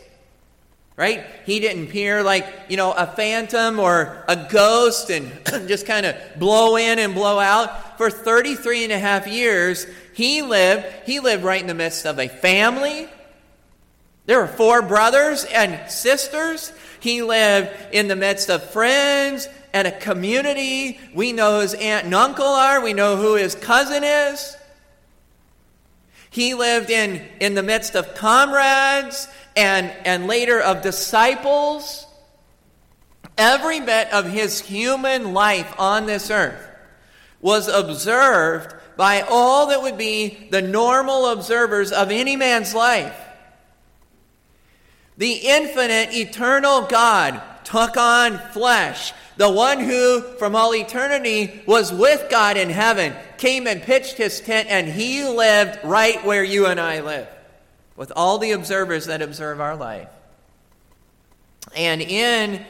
right? 0.95 1.25
He 1.45 1.59
didn't 1.59 1.85
appear 1.85 2.23
like, 2.23 2.47
you 2.69 2.77
know, 2.77 2.91
a 2.91 3.07
phantom 3.07 3.79
or 3.79 4.23
a 4.27 4.47
ghost 4.49 5.09
and 5.09 5.31
just 5.67 5.85
kind 5.85 6.05
of 6.05 6.15
blow 6.37 6.75
in 6.75 6.99
and 6.99 7.13
blow 7.13 7.39
out. 7.39 7.97
For 7.97 8.09
33 8.09 8.85
and 8.85 8.93
a 8.93 8.99
half 8.99 9.27
years, 9.27 9.87
he 10.13 10.41
lived, 10.41 10.85
he 11.05 11.19
lived 11.19 11.43
right 11.43 11.61
in 11.61 11.67
the 11.67 11.73
midst 11.73 12.05
of 12.05 12.19
a 12.19 12.27
family, 12.27 13.07
there 14.25 14.39
were 14.39 14.47
four 14.47 14.81
brothers 14.81 15.43
and 15.43 15.91
sisters. 15.91 16.71
He 16.99 17.21
lived 17.21 17.71
in 17.91 18.07
the 18.07 18.15
midst 18.15 18.49
of 18.49 18.63
friends 18.69 19.47
and 19.73 19.87
a 19.87 19.91
community. 19.91 20.99
We 21.13 21.33
know 21.33 21.59
his 21.59 21.73
aunt 21.73 22.05
and 22.05 22.15
uncle 22.15 22.45
are. 22.45 22.81
We 22.81 22.93
know 22.93 23.17
who 23.17 23.35
his 23.35 23.55
cousin 23.55 24.03
is. 24.03 24.55
He 26.29 26.53
lived 26.53 26.89
in, 26.89 27.21
in 27.39 27.53
the 27.53 27.63
midst 27.63 27.95
of 27.95 28.15
comrades 28.15 29.27
and, 29.55 29.91
and 30.05 30.27
later 30.27 30.59
of 30.59 30.81
disciples. 30.81 32.05
Every 33.37 33.79
bit 33.79 34.13
of 34.13 34.25
his 34.25 34.59
human 34.59 35.33
life 35.33 35.73
on 35.79 36.05
this 36.05 36.29
earth 36.29 36.69
was 37.41 37.67
observed 37.67 38.75
by 38.95 39.21
all 39.21 39.67
that 39.67 39.81
would 39.81 39.97
be 39.97 40.47
the 40.51 40.61
normal 40.61 41.27
observers 41.27 41.91
of 41.91 42.11
any 42.11 42.35
man's 42.35 42.73
life. 42.75 43.15
The 45.17 45.33
infinite, 45.33 46.13
eternal 46.13 46.83
God 46.83 47.41
took 47.63 47.97
on 47.97 48.37
flesh. 48.51 49.13
The 49.37 49.49
one 49.49 49.79
who, 49.79 50.21
from 50.37 50.55
all 50.55 50.75
eternity, 50.75 51.63
was 51.65 51.91
with 51.91 52.29
God 52.29 52.55
in 52.55 52.69
heaven, 52.69 53.13
came 53.37 53.67
and 53.67 53.81
pitched 53.81 54.17
his 54.17 54.41
tent, 54.41 54.69
and 54.69 54.87
he 54.87 55.23
lived 55.23 55.79
right 55.83 56.23
where 56.23 56.43
you 56.43 56.67
and 56.67 56.79
I 56.79 57.01
live, 57.01 57.27
with 57.95 58.11
all 58.15 58.37
the 58.37 58.51
observers 58.51 59.05
that 59.05 59.21
observe 59.21 59.61
our 59.61 59.75
life. 59.75 60.09
And 61.75 62.01
in 62.01 62.65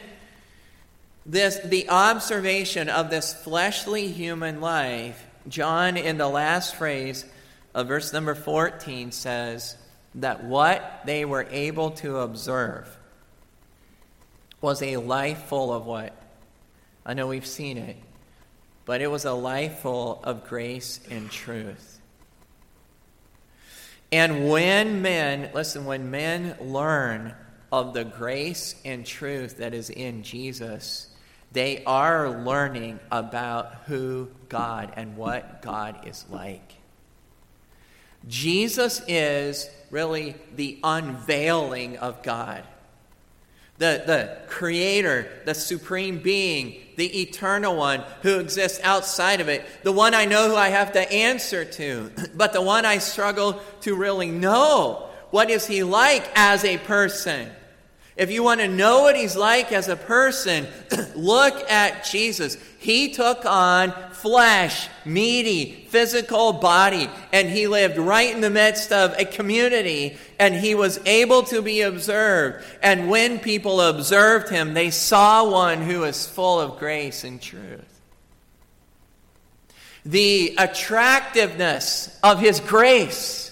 this, 1.25 1.59
the 1.63 1.89
observation 1.89 2.89
of 2.89 3.09
this 3.09 3.33
fleshly 3.33 4.07
human 4.09 4.61
life, 4.61 5.25
John, 5.47 5.97
in 5.97 6.17
the 6.17 6.27
last 6.27 6.75
phrase 6.75 7.25
of 7.73 7.87
verse 7.87 8.13
number 8.13 8.35
14, 8.35 9.11
says 9.11 9.75
that 10.15 10.43
what 10.43 11.01
they 11.05 11.25
were 11.25 11.47
able 11.49 11.91
to 11.91 12.19
observe 12.19 12.97
was 14.61 14.81
a 14.81 14.97
life 14.97 15.45
full 15.45 15.73
of 15.73 15.85
what? 15.85 16.15
I 17.05 17.13
know 17.13 17.27
we've 17.27 17.45
seen 17.45 17.77
it, 17.77 17.97
but 18.85 19.01
it 19.01 19.07
was 19.07 19.25
a 19.25 19.33
life 19.33 19.79
full 19.79 20.21
of 20.23 20.47
grace 20.47 20.99
and 21.09 21.29
truth. 21.29 21.92
And 24.13 24.47
when 24.47 25.01
men, 25.01 25.49
listen, 25.55 25.85
when 25.85 26.11
men 26.11 26.55
learn 26.61 27.33
of 27.71 27.95
the 27.95 28.03
grace 28.03 28.75
and 28.85 29.03
truth 29.03 29.57
that 29.57 29.73
is 29.73 29.89
in 29.89 30.21
Jesus, 30.21 31.07
they 31.51 31.83
are 31.85 32.29
learning 32.29 32.99
about 33.11 33.73
who 33.87 34.29
God 34.49 34.93
and 34.97 35.17
what 35.17 35.63
God 35.63 36.05
is 36.07 36.25
like. 36.29 36.75
Jesus 38.27 39.01
is 39.07 39.67
really 39.89 40.35
the 40.55 40.77
unveiling 40.83 41.97
of 41.97 42.21
God 42.21 42.63
the, 43.77 44.03
the 44.05 44.37
creator, 44.47 45.27
the 45.45 45.53
supreme 45.53 46.19
being, 46.19 46.79
the 46.95 47.21
eternal 47.21 47.75
one 47.75 48.03
who 48.21 48.39
exists 48.39 48.79
outside 48.83 49.41
of 49.41 49.49
it, 49.49 49.65
the 49.83 49.91
one 49.91 50.13
I 50.13 50.25
know 50.25 50.49
who 50.49 50.55
I 50.55 50.69
have 50.69 50.93
to 50.93 51.11
answer 51.11 51.65
to, 51.65 52.11
but 52.35 52.53
the 52.53 52.61
one 52.61 52.85
I 52.85 52.99
struggle 52.99 53.61
to 53.81 53.95
really 53.95 54.29
know. 54.29 55.09
What 55.31 55.49
is 55.49 55.65
he 55.65 55.83
like 55.83 56.29
as 56.35 56.63
a 56.63 56.77
person? 56.77 57.49
If 58.15 58.29
you 58.29 58.43
want 58.43 58.61
to 58.61 58.67
know 58.67 59.01
what 59.01 59.15
he's 59.15 59.35
like 59.35 59.71
as 59.71 59.87
a 59.87 59.95
person, 59.95 60.67
look 61.15 61.69
at 61.69 62.05
Jesus. 62.05 62.57
He 62.77 63.11
took 63.13 63.43
on 63.45 63.91
flesh, 64.11 64.87
meaty, 65.03 65.87
physical 65.89 66.53
body, 66.53 67.09
and 67.31 67.49
he 67.49 67.67
lived 67.67 67.97
right 67.97 68.33
in 68.33 68.41
the 68.41 68.51
midst 68.51 68.91
of 68.91 69.17
a 69.17 69.25
community, 69.25 70.17
and 70.39 70.53
he 70.53 70.75
was 70.75 70.99
able 71.05 71.43
to 71.43 71.61
be 71.61 71.81
observed. 71.81 72.63
And 72.83 73.09
when 73.09 73.39
people 73.39 73.81
observed 73.81 74.49
him, 74.49 74.75
they 74.75 74.91
saw 74.91 75.49
one 75.49 75.81
who 75.81 76.01
was 76.01 76.27
full 76.27 76.59
of 76.59 76.77
grace 76.77 77.23
and 77.23 77.41
truth. 77.41 78.01
The 80.05 80.55
attractiveness 80.57 82.19
of 82.21 82.39
his 82.39 82.59
grace 82.59 83.51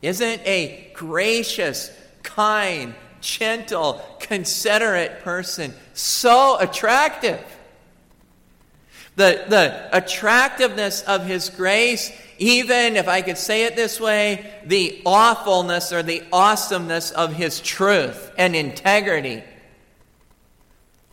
isn't 0.00 0.40
a 0.46 0.90
gracious, 0.94 1.90
kind, 2.22 2.94
gentle, 3.20 4.00
considerate 4.20 5.22
person. 5.22 5.72
So 5.94 6.58
attractive. 6.58 7.40
The, 9.16 9.44
the 9.48 9.96
attractiveness 9.96 11.02
of 11.02 11.26
his 11.26 11.50
grace, 11.50 12.10
even 12.38 12.96
if 12.96 13.08
I 13.08 13.20
could 13.20 13.36
say 13.36 13.64
it 13.64 13.76
this 13.76 14.00
way, 14.00 14.50
the 14.64 15.02
awfulness 15.04 15.92
or 15.92 16.02
the 16.02 16.22
awesomeness 16.32 17.10
of 17.10 17.34
his 17.34 17.60
truth 17.60 18.32
and 18.38 18.56
integrity. 18.56 19.44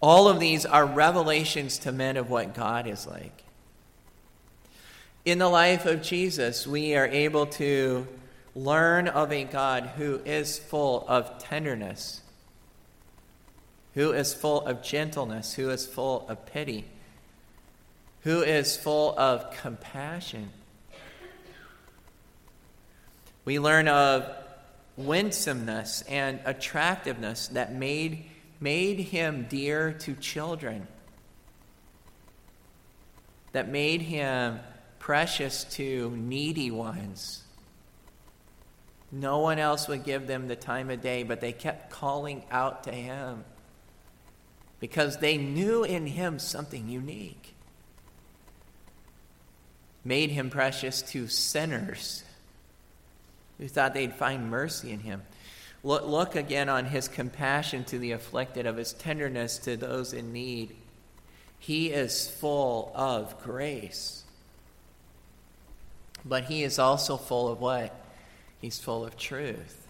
All 0.01 0.29
of 0.29 0.39
these 0.39 0.65
are 0.65 0.85
revelations 0.85 1.79
to 1.79 1.91
men 1.91 2.15
of 2.15 2.29
what 2.29 2.55
God 2.55 2.87
is 2.87 3.05
like. 3.05 3.43
In 5.25 5.37
the 5.37 5.49
life 5.49 5.85
of 5.85 6.01
Jesus, 6.01 6.65
we 6.65 6.95
are 6.95 7.05
able 7.05 7.47
to 7.47 8.07
Learn 8.59 9.07
of 9.07 9.31
a 9.31 9.45
God 9.45 9.91
who 9.95 10.19
is 10.25 10.59
full 10.59 11.05
of 11.07 11.39
tenderness, 11.39 12.19
who 13.93 14.11
is 14.11 14.33
full 14.33 14.65
of 14.65 14.83
gentleness, 14.83 15.53
who 15.53 15.69
is 15.69 15.87
full 15.87 16.27
of 16.27 16.45
pity, 16.45 16.83
who 18.23 18.41
is 18.41 18.75
full 18.75 19.17
of 19.17 19.49
compassion. 19.61 20.49
We 23.45 23.59
learn 23.59 23.87
of 23.87 24.29
winsomeness 24.97 26.01
and 26.01 26.41
attractiveness 26.43 27.47
that 27.47 27.73
made, 27.73 28.25
made 28.59 28.99
him 28.99 29.45
dear 29.49 29.93
to 29.99 30.15
children, 30.15 30.85
that 33.53 33.69
made 33.69 34.01
him 34.01 34.59
precious 34.99 35.63
to 35.75 36.11
needy 36.17 36.71
ones 36.71 37.43
no 39.11 39.39
one 39.39 39.59
else 39.59 39.87
would 39.87 40.03
give 40.03 40.27
them 40.27 40.47
the 40.47 40.55
time 40.55 40.89
of 40.89 41.01
day, 41.01 41.23
but 41.23 41.41
they 41.41 41.51
kept 41.51 41.89
calling 41.89 42.43
out 42.51 42.83
to 42.83 42.91
him 42.91 43.43
because 44.79 45.17
they 45.17 45.37
knew 45.37 45.83
in 45.83 46.07
him 46.07 46.39
something 46.39 46.87
unique. 46.87 47.55
Made 50.05 50.29
him 50.31 50.49
precious 50.49 51.01
to 51.01 51.27
sinners 51.27 52.23
who 53.57 53.67
thought 53.67 53.93
they'd 53.93 54.13
find 54.13 54.49
mercy 54.49 54.91
in 54.91 54.99
him. 54.99 55.21
Look, 55.83 56.05
look 56.05 56.35
again 56.35 56.69
on 56.69 56.85
his 56.85 57.07
compassion 57.07 57.83
to 57.85 57.99
the 57.99 58.13
afflicted, 58.13 58.65
of 58.65 58.77
his 58.77 58.93
tenderness 58.93 59.57
to 59.59 59.75
those 59.75 60.13
in 60.13 60.31
need. 60.31 60.75
He 61.57 61.89
is 61.91 62.29
full 62.29 62.91
of 62.95 63.41
grace. 63.43 64.23
But 66.23 66.45
he 66.45 66.63
is 66.63 66.79
also 66.79 67.17
full 67.17 67.49
of 67.49 67.59
what? 67.59 67.98
He's 68.59 68.79
full 68.79 69.05
of 69.05 69.17
truth. 69.17 69.87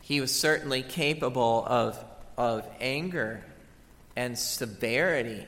He 0.00 0.20
was 0.20 0.34
certainly 0.34 0.82
capable 0.82 1.64
of, 1.66 2.02
of 2.36 2.66
anger 2.80 3.44
and 4.14 4.38
severity 4.38 5.46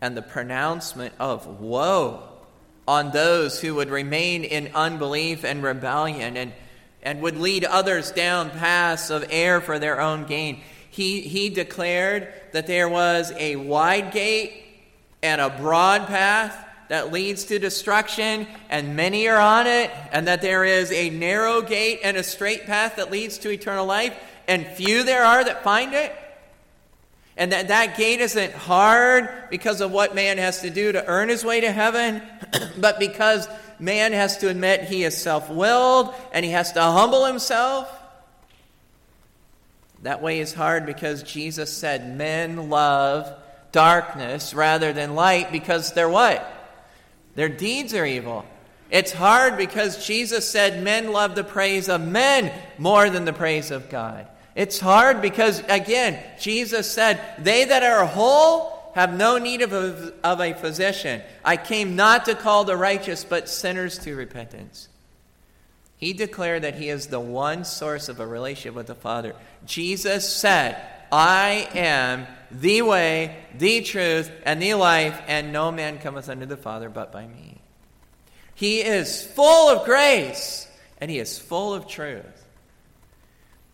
and 0.00 0.16
the 0.16 0.22
pronouncement 0.22 1.14
of 1.18 1.60
woe 1.60 2.22
on 2.86 3.10
those 3.10 3.60
who 3.60 3.74
would 3.74 3.90
remain 3.90 4.44
in 4.44 4.70
unbelief 4.74 5.44
and 5.44 5.62
rebellion 5.62 6.36
and, 6.36 6.52
and 7.02 7.22
would 7.22 7.38
lead 7.38 7.64
others 7.64 8.12
down 8.12 8.50
paths 8.50 9.10
of 9.10 9.24
error 9.30 9.60
for 9.60 9.78
their 9.78 10.00
own 10.00 10.24
gain. 10.24 10.60
He, 10.90 11.22
he 11.22 11.48
declared 11.48 12.32
that 12.52 12.66
there 12.66 12.88
was 12.88 13.32
a 13.36 13.56
wide 13.56 14.12
gate 14.12 14.52
and 15.22 15.40
a 15.40 15.50
broad 15.50 16.06
path 16.06 16.64
that 16.94 17.10
leads 17.10 17.42
to 17.46 17.58
destruction, 17.58 18.46
and 18.70 18.94
many 18.94 19.26
are 19.26 19.40
on 19.40 19.66
it, 19.66 19.90
and 20.12 20.28
that 20.28 20.40
there 20.42 20.64
is 20.64 20.92
a 20.92 21.10
narrow 21.10 21.60
gate 21.60 21.98
and 22.04 22.16
a 22.16 22.22
straight 22.22 22.66
path 22.66 22.94
that 22.94 23.10
leads 23.10 23.38
to 23.38 23.50
eternal 23.50 23.84
life, 23.84 24.16
and 24.46 24.64
few 24.64 25.02
there 25.02 25.24
are 25.24 25.42
that 25.42 25.64
find 25.64 25.92
it. 25.92 26.14
And 27.36 27.50
that 27.50 27.66
that 27.66 27.96
gate 27.96 28.20
isn't 28.20 28.52
hard 28.52 29.50
because 29.50 29.80
of 29.80 29.90
what 29.90 30.14
man 30.14 30.38
has 30.38 30.60
to 30.60 30.70
do 30.70 30.92
to 30.92 31.04
earn 31.04 31.28
his 31.28 31.44
way 31.44 31.62
to 31.62 31.72
heaven, 31.72 32.22
but 32.78 33.00
because 33.00 33.48
man 33.80 34.12
has 34.12 34.38
to 34.38 34.48
admit 34.48 34.82
he 34.82 35.02
is 35.02 35.16
self 35.16 35.50
willed 35.50 36.14
and 36.32 36.44
he 36.44 36.52
has 36.52 36.70
to 36.74 36.80
humble 36.80 37.26
himself. 37.26 37.92
That 40.02 40.22
way 40.22 40.38
is 40.38 40.54
hard 40.54 40.86
because 40.86 41.24
Jesus 41.24 41.76
said 41.76 42.16
men 42.16 42.70
love 42.70 43.36
darkness 43.72 44.54
rather 44.54 44.92
than 44.92 45.16
light 45.16 45.50
because 45.50 45.92
they're 45.92 46.08
what? 46.08 46.52
Their 47.34 47.48
deeds 47.48 47.94
are 47.94 48.06
evil. 48.06 48.44
It's 48.90 49.12
hard 49.12 49.56
because 49.56 50.06
Jesus 50.06 50.48
said 50.48 50.82
men 50.82 51.12
love 51.12 51.34
the 51.34 51.44
praise 51.44 51.88
of 51.88 52.00
men 52.00 52.52
more 52.78 53.10
than 53.10 53.24
the 53.24 53.32
praise 53.32 53.70
of 53.70 53.88
God. 53.88 54.28
It's 54.54 54.78
hard 54.78 55.20
because, 55.20 55.60
again, 55.68 56.22
Jesus 56.38 56.90
said, 56.90 57.20
They 57.38 57.64
that 57.64 57.82
are 57.82 58.06
whole 58.06 58.92
have 58.94 59.16
no 59.16 59.38
need 59.38 59.62
of 59.62 59.72
a, 59.72 60.12
of 60.22 60.40
a 60.40 60.54
physician. 60.54 61.20
I 61.44 61.56
came 61.56 61.96
not 61.96 62.26
to 62.26 62.36
call 62.36 62.64
the 62.64 62.76
righteous, 62.76 63.24
but 63.24 63.48
sinners 63.48 63.98
to 64.00 64.14
repentance. 64.14 64.88
He 65.96 66.12
declared 66.12 66.62
that 66.62 66.76
he 66.76 66.88
is 66.88 67.08
the 67.08 67.18
one 67.18 67.64
source 67.64 68.08
of 68.08 68.20
a 68.20 68.26
relationship 68.26 68.74
with 68.74 68.86
the 68.86 68.94
Father. 68.94 69.34
Jesus 69.66 70.28
said, 70.28 70.80
I 71.10 71.68
am 71.74 72.26
the 72.60 72.82
way, 72.82 73.36
the 73.58 73.82
truth, 73.82 74.30
and 74.44 74.62
the 74.62 74.74
life, 74.74 75.20
and 75.26 75.52
no 75.52 75.72
man 75.72 75.98
cometh 75.98 76.28
unto 76.28 76.46
the 76.46 76.56
Father 76.56 76.88
but 76.88 77.10
by 77.10 77.26
me. 77.26 77.60
He 78.54 78.80
is 78.80 79.24
full 79.24 79.68
of 79.68 79.84
grace 79.84 80.68
and 80.98 81.10
he 81.10 81.18
is 81.18 81.38
full 81.38 81.74
of 81.74 81.88
truth. 81.88 82.44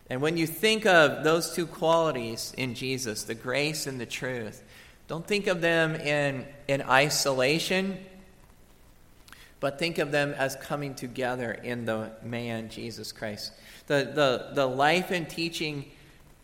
And 0.09 0.21
when 0.21 0.35
you 0.35 0.47
think 0.47 0.85
of 0.85 1.23
those 1.23 1.55
two 1.55 1.67
qualities 1.67 2.53
in 2.57 2.73
Jesus, 2.73 3.23
the 3.23 3.35
grace 3.35 3.87
and 3.87 4.01
the 4.01 4.05
truth, 4.05 4.61
don't 5.07 5.25
think 5.25 5.47
of 5.47 5.61
them 5.61 5.95
in, 5.95 6.45
in 6.67 6.81
isolation, 6.81 7.97
but 9.59 9.77
think 9.77 9.99
of 9.99 10.11
them 10.11 10.33
as 10.33 10.55
coming 10.55 10.95
together 10.95 11.51
in 11.51 11.85
the 11.85 12.11
man, 12.23 12.69
Jesus 12.69 13.11
Christ. 13.11 13.53
The, 13.87 14.11
the, 14.13 14.55
the 14.55 14.65
life 14.65 15.11
and 15.11 15.29
teaching 15.29 15.85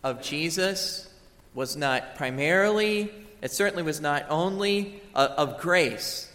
of 0.03 0.21
Jesus 0.21 1.09
was 1.57 1.75
not 1.75 2.13
primarily, 2.13 3.11
it 3.41 3.51
certainly 3.51 3.81
was 3.81 3.99
not 3.99 4.23
only 4.29 5.01
uh, 5.15 5.27
of 5.37 5.59
grace. 5.59 6.31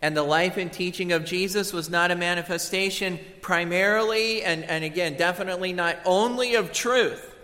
And 0.00 0.16
the 0.16 0.22
life 0.22 0.56
and 0.56 0.72
teaching 0.72 1.10
of 1.10 1.24
Jesus 1.24 1.72
was 1.72 1.90
not 1.90 2.12
a 2.12 2.14
manifestation 2.14 3.18
primarily, 3.40 4.44
and, 4.44 4.62
and 4.62 4.84
again, 4.84 5.16
definitely 5.16 5.72
not 5.72 5.98
only 6.04 6.54
of 6.54 6.72
truth. 6.72 7.34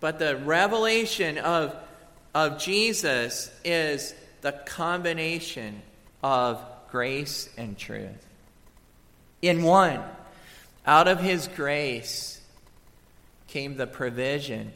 But 0.00 0.18
the 0.18 0.36
revelation 0.36 1.38
of, 1.38 1.76
of 2.34 2.58
Jesus 2.58 3.52
is 3.64 4.16
the 4.40 4.50
combination 4.50 5.80
of 6.24 6.60
grace 6.90 7.48
and 7.56 7.78
truth. 7.78 8.26
In 9.42 9.62
one, 9.62 10.02
out 10.84 11.06
of 11.06 11.20
his 11.20 11.46
grace 11.46 12.37
came 13.48 13.76
the 13.76 13.86
provision 13.86 14.72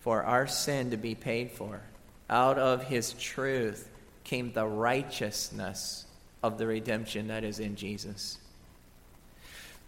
for 0.00 0.24
our 0.24 0.46
sin 0.46 0.90
to 0.90 0.96
be 0.96 1.14
paid 1.14 1.52
for. 1.52 1.80
Out 2.28 2.58
of 2.58 2.84
his 2.84 3.12
truth 3.12 3.88
came 4.24 4.52
the 4.52 4.66
righteousness 4.66 6.06
of 6.42 6.58
the 6.58 6.66
redemption 6.66 7.28
that 7.28 7.44
is 7.44 7.60
in 7.60 7.76
Jesus. 7.76 8.38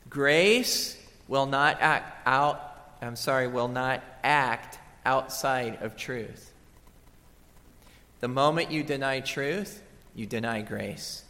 Grace 0.09 0.97
will 1.27 1.47
not 1.47 1.81
act 1.81 2.27
out 2.27 2.69
I'm 3.01 3.17
sorry, 3.17 3.47
will 3.47 3.69
not 3.69 4.03
act 4.25 4.79
outside 5.05 5.83
of 5.83 5.97
truth. 5.97 6.53
The 8.21 8.29
moment 8.29 8.73
you 8.73 8.83
deny 8.83 9.21
truth, 9.21 9.81
you 10.15 10.27
deny 10.27 10.63
grace. 10.63 11.23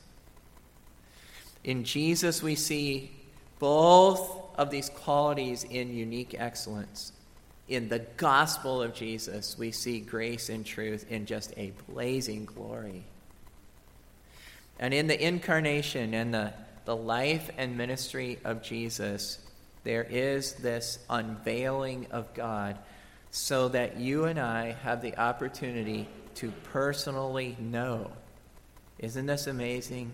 In 1.62 1.84
Jesus, 1.84 2.42
we 2.42 2.54
see 2.54 3.10
both 3.58 4.47
of 4.58 4.70
these 4.70 4.90
qualities 4.90 5.64
in 5.64 5.94
unique 5.94 6.34
excellence. 6.36 7.12
In 7.68 7.88
the 7.88 8.00
gospel 8.16 8.82
of 8.82 8.92
Jesus, 8.92 9.56
we 9.56 9.70
see 9.70 10.00
grace 10.00 10.48
and 10.48 10.66
truth 10.66 11.06
in 11.10 11.26
just 11.26 11.54
a 11.56 11.72
blazing 11.88 12.44
glory. 12.44 13.04
And 14.80 14.92
in 14.92 15.06
the 15.06 15.22
incarnation 15.26 16.12
and 16.12 16.34
the, 16.34 16.52
the 16.84 16.96
life 16.96 17.50
and 17.56 17.76
ministry 17.76 18.38
of 18.44 18.62
Jesus, 18.62 19.38
there 19.84 20.04
is 20.04 20.54
this 20.54 20.98
unveiling 21.08 22.08
of 22.10 22.34
God 22.34 22.78
so 23.30 23.68
that 23.68 23.98
you 23.98 24.24
and 24.24 24.40
I 24.40 24.72
have 24.82 25.02
the 25.02 25.16
opportunity 25.16 26.08
to 26.36 26.50
personally 26.72 27.56
know. 27.60 28.10
Isn't 28.98 29.26
this 29.26 29.46
amazing? 29.46 30.12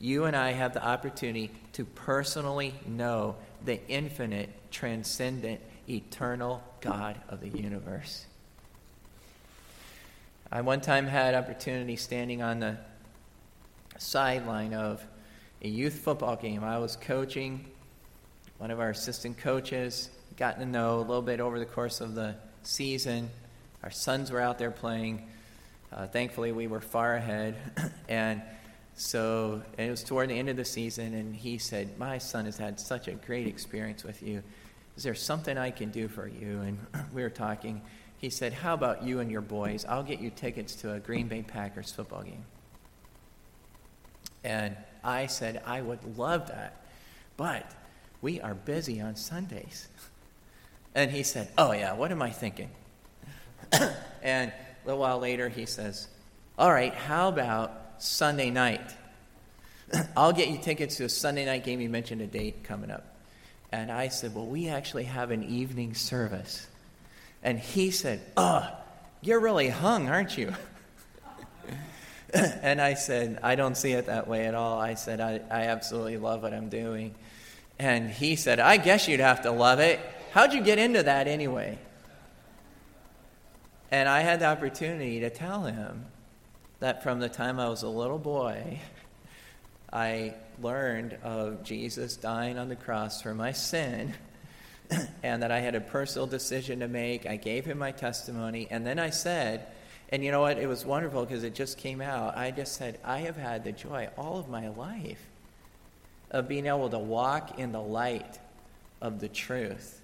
You 0.00 0.24
and 0.24 0.34
I 0.34 0.52
have 0.52 0.74
the 0.74 0.84
opportunity 0.84 1.50
to 1.74 1.84
personally 1.84 2.74
know 2.86 3.36
the 3.64 3.84
infinite, 3.88 4.50
transcendent, 4.70 5.60
eternal 5.88 6.62
God 6.80 7.20
of 7.28 7.40
the 7.40 7.48
universe. 7.48 8.26
I 10.50 10.60
one 10.60 10.80
time 10.80 11.06
had 11.06 11.34
opportunity 11.34 11.96
standing 11.96 12.42
on 12.42 12.60
the 12.60 12.76
sideline 13.98 14.74
of 14.74 15.04
a 15.62 15.68
youth 15.68 15.94
football 15.94 16.36
game. 16.36 16.62
I 16.62 16.78
was 16.78 16.96
coaching 16.96 17.64
one 18.58 18.70
of 18.70 18.80
our 18.80 18.90
assistant 18.90 19.38
coaches, 19.38 20.08
gotten 20.36 20.60
to 20.60 20.66
know 20.66 20.98
a 20.98 21.00
little 21.00 21.22
bit 21.22 21.40
over 21.40 21.58
the 21.58 21.66
course 21.66 22.00
of 22.00 22.14
the 22.14 22.36
season. 22.62 23.30
Our 23.82 23.90
sons 23.90 24.30
were 24.30 24.40
out 24.40 24.58
there 24.58 24.70
playing. 24.70 25.28
Uh, 25.92 26.06
thankfully, 26.06 26.52
we 26.52 26.66
were 26.66 26.80
far 26.80 27.14
ahead. 27.14 27.56
and 28.08 28.42
so 28.96 29.60
it 29.76 29.90
was 29.90 30.02
toward 30.02 30.30
the 30.30 30.38
end 30.38 30.48
of 30.48 30.56
the 30.56 30.64
season, 30.64 31.12
and 31.12 31.36
he 31.36 31.58
said, 31.58 31.98
My 31.98 32.16
son 32.16 32.46
has 32.46 32.56
had 32.56 32.80
such 32.80 33.08
a 33.08 33.12
great 33.12 33.46
experience 33.46 34.02
with 34.02 34.22
you. 34.22 34.42
Is 34.96 35.02
there 35.02 35.14
something 35.14 35.58
I 35.58 35.70
can 35.70 35.90
do 35.90 36.08
for 36.08 36.26
you? 36.26 36.60
And 36.60 36.78
we 37.14 37.22
were 37.22 37.30
talking. 37.30 37.82
He 38.18 38.30
said, 38.30 38.54
How 38.54 38.72
about 38.72 39.02
you 39.02 39.20
and 39.20 39.30
your 39.30 39.42
boys? 39.42 39.84
I'll 39.86 40.02
get 40.02 40.20
you 40.20 40.30
tickets 40.30 40.74
to 40.76 40.94
a 40.94 40.98
Green 40.98 41.28
Bay 41.28 41.42
Packers 41.42 41.92
football 41.92 42.22
game. 42.22 42.44
And 44.42 44.74
I 45.04 45.26
said, 45.26 45.62
I 45.66 45.82
would 45.82 46.16
love 46.16 46.48
that. 46.48 46.80
But 47.36 47.70
we 48.22 48.40
are 48.40 48.54
busy 48.54 49.00
on 49.00 49.14
Sundays. 49.14 49.88
And 50.94 51.10
he 51.10 51.24
said, 51.24 51.50
Oh, 51.58 51.72
yeah, 51.72 51.92
what 51.92 52.10
am 52.10 52.22
I 52.22 52.30
thinking? 52.30 52.70
and 54.22 54.50
a 54.50 54.86
little 54.86 54.98
while 54.98 55.18
later, 55.18 55.50
he 55.50 55.66
says, 55.66 56.08
All 56.58 56.72
right, 56.72 56.94
how 56.94 57.28
about 57.28 57.85
Sunday 57.98 58.50
night? 58.50 58.94
I'll 60.16 60.32
get 60.32 60.48
you 60.48 60.58
tickets 60.58 60.96
to 60.96 61.04
a 61.04 61.08
Sunday 61.08 61.44
night 61.44 61.64
game. 61.64 61.80
You 61.80 61.88
mentioned 61.88 62.20
a 62.20 62.26
date 62.26 62.64
coming 62.64 62.90
up. 62.90 63.04
And 63.72 63.90
I 63.90 64.08
said, 64.08 64.34
Well, 64.34 64.46
we 64.46 64.68
actually 64.68 65.04
have 65.04 65.30
an 65.30 65.44
evening 65.44 65.94
service. 65.94 66.66
And 67.42 67.58
he 67.58 67.90
said, 67.90 68.20
Oh, 68.36 68.68
you're 69.20 69.40
really 69.40 69.68
hung, 69.68 70.08
aren't 70.08 70.36
you? 70.36 70.52
and 72.34 72.80
I 72.80 72.94
said, 72.94 73.38
I 73.42 73.54
don't 73.54 73.76
see 73.76 73.92
it 73.92 74.06
that 74.06 74.28
way 74.28 74.46
at 74.46 74.54
all. 74.54 74.80
I 74.80 74.94
said, 74.94 75.20
I, 75.20 75.40
I 75.50 75.64
absolutely 75.66 76.16
love 76.16 76.42
what 76.42 76.52
I'm 76.52 76.68
doing. 76.68 77.14
And 77.78 78.10
he 78.10 78.36
said, 78.36 78.58
I 78.58 78.78
guess 78.78 79.06
you'd 79.06 79.20
have 79.20 79.42
to 79.42 79.50
love 79.50 79.80
it. 79.80 80.00
How'd 80.32 80.52
you 80.52 80.62
get 80.62 80.78
into 80.78 81.02
that 81.02 81.28
anyway? 81.28 81.78
And 83.90 84.08
I 84.08 84.20
had 84.20 84.40
the 84.40 84.46
opportunity 84.46 85.20
to 85.20 85.30
tell 85.30 85.64
him 85.64 86.06
that 86.80 87.02
from 87.02 87.20
the 87.20 87.28
time 87.28 87.58
I 87.58 87.68
was 87.68 87.82
a 87.82 87.88
little 87.88 88.18
boy, 88.18 88.80
I 89.92 90.34
learned 90.60 91.18
of 91.22 91.62
Jesus 91.62 92.16
dying 92.16 92.58
on 92.58 92.68
the 92.68 92.76
cross 92.76 93.22
for 93.22 93.34
my 93.34 93.52
sin 93.52 94.14
and 95.22 95.42
that 95.42 95.50
I 95.50 95.60
had 95.60 95.74
a 95.74 95.80
personal 95.80 96.26
decision 96.26 96.80
to 96.80 96.88
make. 96.88 97.26
I 97.26 97.36
gave 97.36 97.64
him 97.64 97.78
my 97.78 97.92
testimony, 97.92 98.68
and 98.70 98.86
then 98.86 98.98
I 98.98 99.10
said, 99.10 99.66
and 100.10 100.24
you 100.24 100.30
know 100.30 100.40
what? 100.40 100.58
It 100.58 100.68
was 100.68 100.84
wonderful 100.84 101.24
because 101.24 101.42
it 101.42 101.54
just 101.54 101.78
came 101.78 102.00
out. 102.00 102.36
I 102.36 102.50
just 102.50 102.76
said, 102.76 103.00
I 103.04 103.18
have 103.20 103.36
had 103.36 103.64
the 103.64 103.72
joy 103.72 104.08
all 104.16 104.38
of 104.38 104.48
my 104.48 104.68
life 104.68 105.24
of 106.30 106.48
being 106.48 106.66
able 106.66 106.90
to 106.90 106.98
walk 106.98 107.58
in 107.58 107.72
the 107.72 107.80
light 107.80 108.38
of 109.00 109.20
the 109.20 109.28
truth 109.28 110.00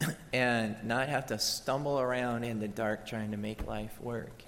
and 0.32 0.76
not 0.84 1.08
have 1.08 1.26
to 1.26 1.38
stumble 1.38 1.98
around 1.98 2.44
in 2.44 2.60
the 2.60 2.68
dark 2.68 3.06
trying 3.06 3.30
to 3.30 3.36
make 3.36 3.66
life 3.66 3.98
work. 4.00 4.42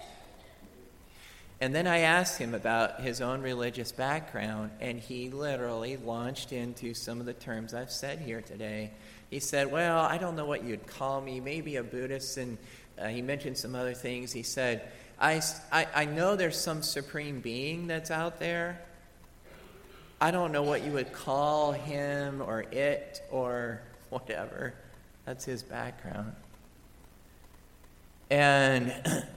And 1.61 1.73
then 1.73 1.87
I 1.87 1.99
asked 1.99 2.37
him 2.37 2.53
about 2.53 3.01
his 3.01 3.21
own 3.21 3.41
religious 3.41 3.91
background, 3.91 4.71
and 4.81 4.99
he 4.99 5.29
literally 5.29 5.95
launched 5.97 6.51
into 6.51 6.93
some 6.93 7.19
of 7.19 7.25
the 7.25 7.33
terms 7.33 7.73
I've 7.73 7.91
said 7.91 8.19
here 8.19 8.41
today. 8.41 8.91
He 9.29 9.39
said, 9.39 9.71
Well, 9.71 9.99
I 9.99 10.17
don't 10.17 10.35
know 10.35 10.45
what 10.45 10.63
you'd 10.63 10.85
call 10.85 11.21
me, 11.21 11.39
maybe 11.39 11.77
a 11.77 11.83
Buddhist. 11.83 12.37
And 12.37 12.57
uh, 12.99 13.07
he 13.07 13.21
mentioned 13.21 13.57
some 13.57 13.73
other 13.73 13.93
things. 13.93 14.33
He 14.33 14.43
said, 14.43 14.89
I, 15.19 15.41
I, 15.71 15.87
I 15.95 16.05
know 16.05 16.35
there's 16.35 16.59
some 16.59 16.83
supreme 16.83 17.39
being 17.39 17.87
that's 17.87 18.11
out 18.11 18.39
there, 18.39 18.81
I 20.19 20.31
don't 20.31 20.51
know 20.51 20.63
what 20.63 20.83
you 20.83 20.91
would 20.93 21.11
call 21.11 21.73
him 21.73 22.41
or 22.41 22.61
it 22.61 23.21
or 23.31 23.81
whatever. 24.09 24.73
That's 25.25 25.43
his 25.43 25.61
background. 25.61 26.33
And 28.29 28.93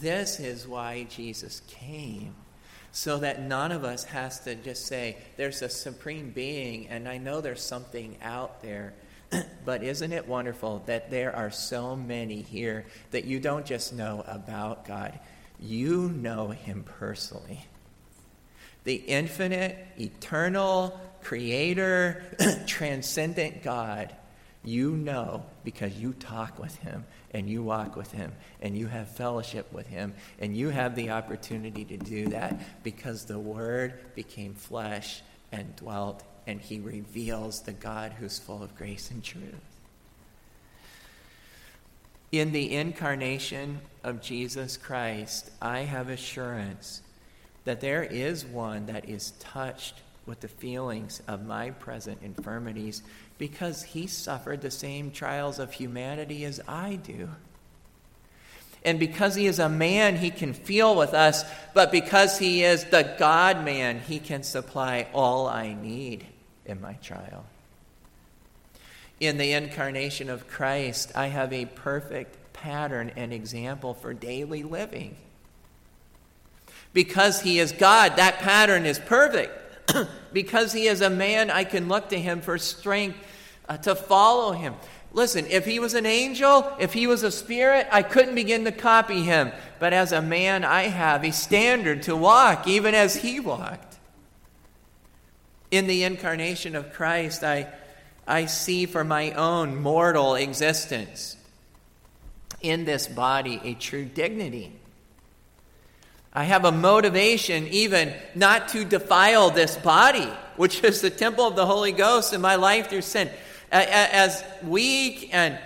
this 0.00 0.40
is 0.40 0.66
why 0.66 1.04
Jesus 1.04 1.62
came. 1.68 2.34
So 2.92 3.18
that 3.18 3.42
none 3.42 3.72
of 3.72 3.84
us 3.84 4.04
has 4.04 4.40
to 4.40 4.54
just 4.54 4.86
say, 4.86 5.18
there's 5.36 5.60
a 5.60 5.68
supreme 5.68 6.30
being, 6.30 6.88
and 6.88 7.06
I 7.06 7.18
know 7.18 7.42
there's 7.42 7.62
something 7.62 8.16
out 8.22 8.62
there. 8.62 8.94
but 9.66 9.82
isn't 9.82 10.12
it 10.12 10.26
wonderful 10.26 10.82
that 10.86 11.10
there 11.10 11.36
are 11.36 11.50
so 11.50 11.94
many 11.94 12.40
here 12.40 12.86
that 13.10 13.24
you 13.24 13.38
don't 13.38 13.66
just 13.66 13.92
know 13.92 14.24
about 14.26 14.86
God, 14.86 15.18
you 15.60 16.08
know 16.08 16.48
Him 16.48 16.84
personally 16.98 17.66
the 18.86 18.94
infinite, 18.94 19.76
eternal, 19.98 20.98
creator, 21.22 22.22
transcendent 22.66 23.64
God, 23.64 24.14
you 24.66 24.90
know 24.90 25.44
because 25.64 25.96
you 25.96 26.12
talk 26.14 26.58
with 26.58 26.76
him 26.78 27.04
and 27.30 27.48
you 27.48 27.62
walk 27.62 27.96
with 27.96 28.12
him 28.12 28.32
and 28.60 28.76
you 28.76 28.86
have 28.86 29.08
fellowship 29.08 29.72
with 29.72 29.86
him 29.86 30.12
and 30.40 30.56
you 30.56 30.68
have 30.70 30.94
the 30.94 31.10
opportunity 31.10 31.84
to 31.84 31.96
do 31.96 32.26
that 32.28 32.58
because 32.82 33.24
the 33.24 33.38
word 33.38 33.94
became 34.14 34.54
flesh 34.54 35.22
and 35.52 35.74
dwelt 35.76 36.22
and 36.46 36.60
he 36.60 36.80
reveals 36.80 37.62
the 37.62 37.72
God 37.72 38.12
who's 38.12 38.38
full 38.38 38.62
of 38.62 38.76
grace 38.76 39.10
and 39.10 39.22
truth. 39.22 39.54
In 42.32 42.52
the 42.52 42.74
incarnation 42.74 43.80
of 44.02 44.20
Jesus 44.20 44.76
Christ, 44.76 45.50
I 45.62 45.80
have 45.80 46.08
assurance 46.08 47.02
that 47.64 47.80
there 47.80 48.02
is 48.02 48.44
one 48.44 48.86
that 48.86 49.08
is 49.08 49.32
touched 49.38 50.02
with 50.26 50.40
the 50.40 50.48
feelings 50.48 51.22
of 51.28 51.46
my 51.46 51.70
present 51.70 52.18
infirmities 52.22 53.02
because 53.38 53.82
he 53.82 54.06
suffered 54.06 54.60
the 54.60 54.70
same 54.70 55.10
trials 55.10 55.58
of 55.58 55.72
humanity 55.72 56.44
as 56.44 56.60
I 56.66 56.96
do. 56.96 57.28
And 58.84 59.00
because 59.00 59.34
he 59.34 59.46
is 59.46 59.58
a 59.58 59.68
man, 59.68 60.16
he 60.16 60.30
can 60.30 60.54
feel 60.54 60.94
with 60.94 61.12
us, 61.12 61.44
but 61.74 61.90
because 61.90 62.38
he 62.38 62.62
is 62.62 62.84
the 62.84 63.14
God 63.18 63.64
man, 63.64 64.00
he 64.00 64.20
can 64.20 64.44
supply 64.44 65.08
all 65.12 65.48
I 65.48 65.74
need 65.74 66.24
in 66.64 66.80
my 66.80 66.92
trial. 66.94 67.44
In 69.18 69.38
the 69.38 69.52
incarnation 69.52 70.30
of 70.30 70.46
Christ, 70.46 71.10
I 71.14 71.26
have 71.26 71.52
a 71.52 71.64
perfect 71.64 72.36
pattern 72.52 73.10
and 73.16 73.32
example 73.32 73.94
for 73.94 74.14
daily 74.14 74.62
living. 74.62 75.16
Because 76.92 77.40
he 77.40 77.58
is 77.58 77.72
God, 77.72 78.16
that 78.16 78.38
pattern 78.38 78.86
is 78.86 78.98
perfect. 78.98 79.65
because 80.32 80.72
he 80.72 80.86
is 80.86 81.00
a 81.00 81.10
man, 81.10 81.50
I 81.50 81.64
can 81.64 81.88
look 81.88 82.08
to 82.10 82.18
him 82.18 82.40
for 82.40 82.58
strength 82.58 83.18
uh, 83.68 83.76
to 83.78 83.94
follow 83.94 84.52
him. 84.52 84.74
Listen, 85.12 85.46
if 85.46 85.64
he 85.64 85.78
was 85.78 85.94
an 85.94 86.04
angel, 86.04 86.70
if 86.78 86.92
he 86.92 87.06
was 87.06 87.22
a 87.22 87.30
spirit, 87.30 87.86
I 87.90 88.02
couldn't 88.02 88.34
begin 88.34 88.64
to 88.64 88.72
copy 88.72 89.22
him. 89.22 89.50
But 89.78 89.92
as 89.92 90.12
a 90.12 90.20
man, 90.20 90.62
I 90.62 90.82
have 90.82 91.24
a 91.24 91.32
standard 91.32 92.02
to 92.02 92.14
walk, 92.14 92.68
even 92.68 92.94
as 92.94 93.16
he 93.16 93.40
walked. 93.40 93.96
In 95.70 95.86
the 95.86 96.04
incarnation 96.04 96.76
of 96.76 96.92
Christ, 96.92 97.42
I, 97.42 97.68
I 98.26 98.46
see 98.46 98.84
for 98.84 99.04
my 99.04 99.30
own 99.32 99.80
mortal 99.80 100.34
existence 100.34 101.36
in 102.60 102.84
this 102.84 103.06
body 103.06 103.60
a 103.64 103.74
true 103.74 104.04
dignity. 104.04 104.72
I 106.36 106.44
have 106.44 106.66
a 106.66 106.70
motivation 106.70 107.66
even 107.68 108.12
not 108.34 108.68
to 108.68 108.84
defile 108.84 109.48
this 109.48 109.74
body, 109.78 110.30
which 110.56 110.84
is 110.84 111.00
the 111.00 111.08
temple 111.08 111.46
of 111.46 111.56
the 111.56 111.64
Holy 111.64 111.92
Ghost 111.92 112.34
in 112.34 112.42
my 112.42 112.56
life 112.56 112.90
through 112.90 113.00
sin 113.00 113.30
as 113.72 114.44
weak 114.62 115.30
and 115.32 115.58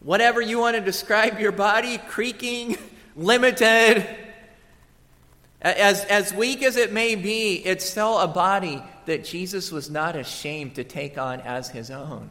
whatever 0.00 0.40
you 0.40 0.58
want 0.58 0.74
to 0.74 0.82
describe 0.82 1.38
your 1.38 1.52
body, 1.52 1.98
creaking, 2.08 2.76
limited, 3.16 4.04
as, 5.62 6.04
as 6.06 6.34
weak 6.34 6.64
as 6.64 6.76
it 6.76 6.92
may 6.92 7.14
be, 7.14 7.54
it's 7.64 7.88
still 7.88 8.18
a 8.18 8.26
body 8.26 8.82
that 9.06 9.24
Jesus 9.24 9.70
was 9.70 9.88
not 9.88 10.16
ashamed 10.16 10.74
to 10.74 10.82
take 10.82 11.18
on 11.18 11.40
as 11.42 11.68
his 11.68 11.92
own. 11.92 12.30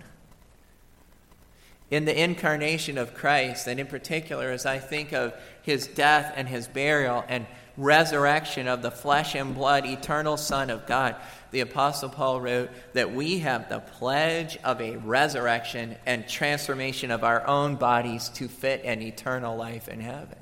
In 1.89 2.03
the 2.03 2.23
incarnation 2.23 2.97
of 2.97 3.13
Christ, 3.13 3.67
and 3.67 3.79
in 3.79 3.87
particular, 3.87 4.51
as 4.51 4.65
I 4.65 4.79
think 4.79 5.13
of 5.13 5.33
his 5.63 5.87
death 5.87 6.33
and 6.35 6.47
his 6.47 6.67
burial 6.67 7.23
and 7.27 7.47
resurrection 7.75 8.67
of 8.67 8.81
the 8.81 8.91
flesh 8.91 9.33
and 9.33 9.55
blood, 9.55 9.85
eternal 9.85 10.37
Son 10.37 10.69
of 10.69 10.85
God, 10.85 11.15
the 11.51 11.61
Apostle 11.61 12.09
Paul 12.09 12.41
wrote 12.41 12.69
that 12.93 13.13
we 13.13 13.39
have 13.39 13.69
the 13.69 13.79
pledge 13.79 14.57
of 14.63 14.79
a 14.79 14.97
resurrection 14.97 15.95
and 16.05 16.27
transformation 16.27 17.09
of 17.09 17.23
our 17.23 17.47
own 17.47 17.75
bodies 17.75 18.29
to 18.29 18.47
fit 18.47 18.83
an 18.83 19.01
eternal 19.01 19.55
life 19.55 19.87
in 19.87 19.99
heaven. 19.99 20.37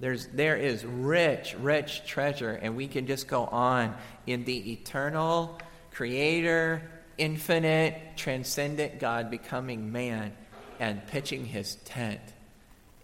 There's, 0.00 0.26
there 0.28 0.56
is 0.56 0.84
rich, 0.84 1.54
rich 1.60 2.04
treasure, 2.06 2.58
and 2.60 2.76
we 2.76 2.88
can 2.88 3.06
just 3.06 3.28
go 3.28 3.44
on 3.44 3.94
in 4.26 4.44
the 4.44 4.72
eternal, 4.72 5.58
creator, 5.92 6.82
infinite, 7.18 8.16
transcendent 8.16 8.98
God 8.98 9.30
becoming 9.30 9.92
man 9.92 10.32
and 10.80 11.06
pitching 11.06 11.44
his 11.44 11.76
tent 11.84 12.20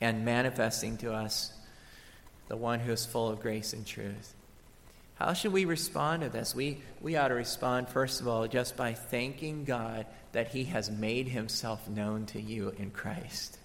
and 0.00 0.24
manifesting 0.24 0.96
to 0.98 1.12
us 1.12 1.52
the 2.48 2.56
one 2.56 2.80
who 2.80 2.92
is 2.92 3.04
full 3.04 3.28
of 3.28 3.40
grace 3.40 3.72
and 3.72 3.86
truth. 3.86 4.34
How 5.16 5.32
should 5.32 5.52
we 5.52 5.64
respond 5.64 6.22
to 6.22 6.28
this? 6.28 6.54
We, 6.54 6.80
we 7.00 7.16
ought 7.16 7.28
to 7.28 7.34
respond, 7.34 7.88
first 7.88 8.20
of 8.20 8.28
all, 8.28 8.46
just 8.46 8.76
by 8.76 8.94
thanking 8.94 9.64
God 9.64 10.06
that 10.32 10.48
He 10.48 10.64
has 10.64 10.90
made 10.90 11.28
Himself 11.28 11.88
known 11.88 12.26
to 12.26 12.40
you 12.40 12.72
in 12.78 12.90
Christ. 12.90 13.58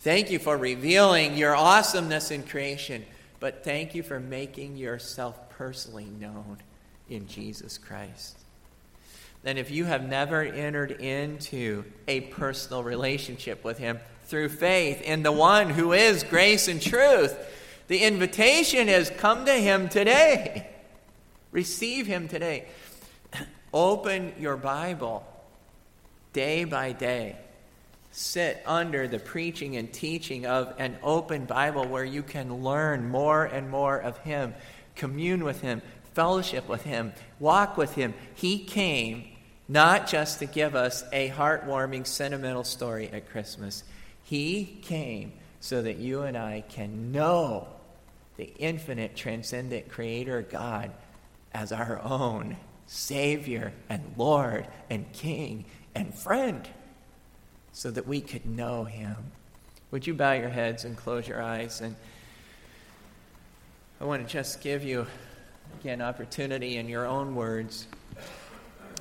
Thank 0.00 0.30
you 0.30 0.38
for 0.38 0.56
revealing 0.56 1.36
your 1.36 1.56
awesomeness 1.56 2.30
in 2.30 2.44
creation, 2.44 3.04
but 3.40 3.64
thank 3.64 3.96
you 3.96 4.04
for 4.04 4.20
making 4.20 4.76
yourself 4.76 5.50
personally 5.50 6.04
known 6.04 6.58
in 7.08 7.26
Jesus 7.26 7.76
Christ. 7.76 8.38
Then, 9.42 9.58
if 9.58 9.70
you 9.70 9.84
have 9.84 10.08
never 10.08 10.42
entered 10.42 10.92
into 10.92 11.84
a 12.06 12.20
personal 12.20 12.84
relationship 12.84 13.64
with 13.64 13.78
Him 13.78 13.98
through 14.26 14.48
faith 14.50 15.02
in 15.02 15.22
the 15.22 15.32
one 15.32 15.70
who 15.70 15.92
is 15.92 16.22
grace 16.22 16.68
and 16.68 16.80
truth, 16.82 17.36
the 17.88 18.02
invitation 18.02 18.88
is 18.88 19.10
come 19.10 19.44
to 19.46 19.54
him 19.54 19.88
today. 19.88 20.68
Receive 21.52 22.06
him 22.06 22.28
today. 22.28 22.66
Open 23.72 24.32
your 24.38 24.56
Bible 24.56 25.24
day 26.32 26.64
by 26.64 26.92
day. 26.92 27.36
Sit 28.10 28.62
under 28.66 29.06
the 29.08 29.18
preaching 29.18 29.76
and 29.76 29.92
teaching 29.92 30.46
of 30.46 30.74
an 30.78 30.96
open 31.02 31.44
Bible 31.44 31.86
where 31.86 32.04
you 32.04 32.22
can 32.22 32.62
learn 32.62 33.08
more 33.08 33.44
and 33.44 33.70
more 33.70 33.98
of 33.98 34.18
him, 34.18 34.54
commune 34.94 35.44
with 35.44 35.60
him, 35.60 35.82
fellowship 36.14 36.68
with 36.68 36.82
him, 36.82 37.12
walk 37.38 37.76
with 37.76 37.94
him. 37.94 38.14
He 38.34 38.58
came 38.58 39.24
not 39.68 40.06
just 40.06 40.38
to 40.38 40.46
give 40.46 40.74
us 40.74 41.04
a 41.12 41.30
heartwarming, 41.30 42.06
sentimental 42.06 42.64
story 42.64 43.10
at 43.12 43.28
Christmas. 43.28 43.84
He 44.26 44.78
came 44.82 45.34
so 45.60 45.82
that 45.82 45.98
you 45.98 46.22
and 46.22 46.36
I 46.36 46.64
can 46.68 47.12
know 47.12 47.68
the 48.36 48.52
infinite, 48.58 49.14
transcendent 49.14 49.88
Creator 49.88 50.48
God 50.50 50.90
as 51.54 51.70
our 51.70 52.02
own 52.02 52.56
Savior 52.86 53.72
and 53.88 54.02
Lord 54.16 54.66
and 54.90 55.12
King 55.12 55.64
and 55.94 56.12
friend 56.12 56.68
so 57.70 57.88
that 57.92 58.08
we 58.08 58.20
could 58.20 58.46
know 58.46 58.82
Him. 58.82 59.14
Would 59.92 60.08
you 60.08 60.14
bow 60.14 60.32
your 60.32 60.48
heads 60.48 60.84
and 60.84 60.96
close 60.96 61.28
your 61.28 61.40
eyes? 61.40 61.80
And 61.80 61.94
I 64.00 64.06
want 64.06 64.26
to 64.26 64.32
just 64.32 64.60
give 64.60 64.82
you, 64.82 65.06
again, 65.80 66.02
opportunity 66.02 66.78
in 66.78 66.88
your 66.88 67.06
own 67.06 67.36
words, 67.36 67.86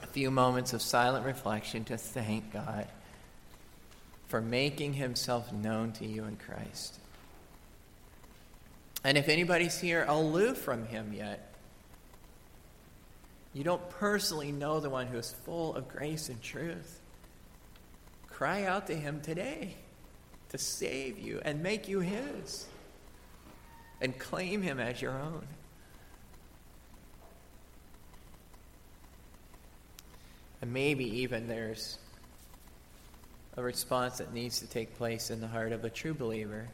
a 0.03 0.07
few 0.07 0.29
moments 0.29 0.73
of 0.73 0.83
silent 0.83 1.25
reflection 1.25 1.83
to 1.85 1.97
thank 1.97 2.53
God 2.53 2.87
for 4.27 4.41
making 4.41 4.93
Himself 4.93 5.51
known 5.51 5.91
to 5.93 6.05
you 6.05 6.25
in 6.25 6.35
Christ. 6.37 6.99
And 9.05 9.19
if 9.19 9.29
anybody's 9.29 9.79
here 9.79 10.03
aloof 10.07 10.57
from 10.57 10.87
him 10.87 11.13
yet, 11.13 11.53
you 13.53 13.63
don't 13.63 13.87
personally 13.91 14.51
know 14.51 14.79
the 14.79 14.89
one 14.89 15.05
who 15.05 15.19
is 15.19 15.31
full 15.45 15.75
of 15.75 15.87
grace 15.87 16.27
and 16.27 16.41
truth, 16.41 16.99
cry 18.27 18.63
out 18.63 18.87
to 18.87 18.95
him 18.95 19.21
today 19.21 19.75
to 20.49 20.57
save 20.57 21.19
you 21.19 21.39
and 21.45 21.61
make 21.61 21.87
you 21.87 21.99
his 21.99 22.65
and 24.01 24.17
claim 24.17 24.63
him 24.63 24.79
as 24.79 24.99
your 24.99 25.13
own. 25.13 25.45
And 30.63 30.73
maybe 30.73 31.21
even 31.21 31.47
there's 31.47 31.99
a 33.57 33.63
response 33.63 34.17
that 34.17 34.33
needs 34.33 34.59
to 34.59 34.67
take 34.67 34.97
place 34.97 35.29
in 35.29 35.39
the 35.41 35.47
heart 35.47 35.71
of 35.71 35.85
a 35.85 35.89
true 35.89 36.13
believer. 36.13 36.67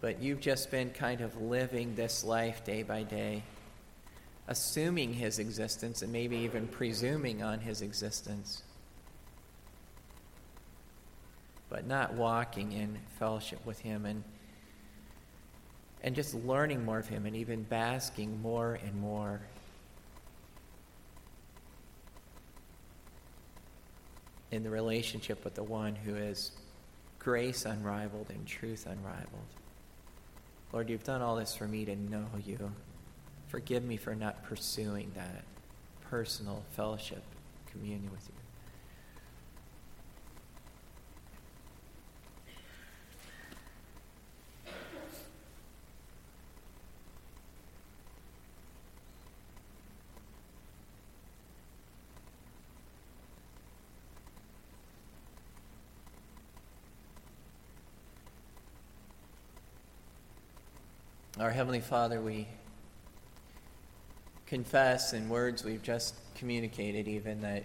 but 0.00 0.22
you've 0.22 0.40
just 0.40 0.70
been 0.70 0.90
kind 0.90 1.20
of 1.20 1.40
living 1.40 1.94
this 1.94 2.22
life 2.22 2.64
day 2.64 2.82
by 2.82 3.02
day, 3.02 3.42
assuming 4.46 5.12
his 5.12 5.38
existence 5.38 6.02
and 6.02 6.12
maybe 6.12 6.36
even 6.36 6.68
presuming 6.68 7.42
on 7.42 7.58
his 7.58 7.82
existence, 7.82 8.62
but 11.68 11.86
not 11.86 12.14
walking 12.14 12.72
in 12.72 12.98
fellowship 13.18 13.64
with 13.66 13.80
him 13.80 14.06
and 14.06 14.22
and 16.00 16.14
just 16.14 16.32
learning 16.32 16.84
more 16.84 17.00
of 17.00 17.08
him 17.08 17.26
and 17.26 17.34
even 17.34 17.64
basking 17.64 18.40
more 18.40 18.78
and 18.84 18.94
more 19.00 19.40
in 24.50 24.62
the 24.62 24.70
relationship 24.70 25.44
with 25.44 25.54
the 25.54 25.62
one 25.62 25.94
who 25.94 26.14
is 26.14 26.52
grace 27.18 27.64
unrivaled 27.64 28.30
and 28.30 28.46
truth 28.46 28.86
unrivaled. 28.86 29.46
Lord, 30.72 30.88
you've 30.90 31.04
done 31.04 31.22
all 31.22 31.36
this 31.36 31.54
for 31.54 31.66
me 31.66 31.84
to 31.84 31.96
know 31.96 32.26
you. 32.44 32.72
Forgive 33.48 33.84
me 33.84 33.96
for 33.96 34.14
not 34.14 34.44
pursuing 34.44 35.12
that 35.14 35.44
personal 36.10 36.62
fellowship, 36.72 37.22
communion 37.70 38.10
with 38.10 38.26
you. 38.28 38.47
Our 61.40 61.50
Heavenly 61.50 61.78
Father, 61.78 62.20
we 62.20 62.48
confess 64.46 65.12
in 65.12 65.28
words 65.28 65.62
we've 65.62 65.84
just 65.84 66.16
communicated, 66.34 67.06
even 67.06 67.42
that 67.42 67.62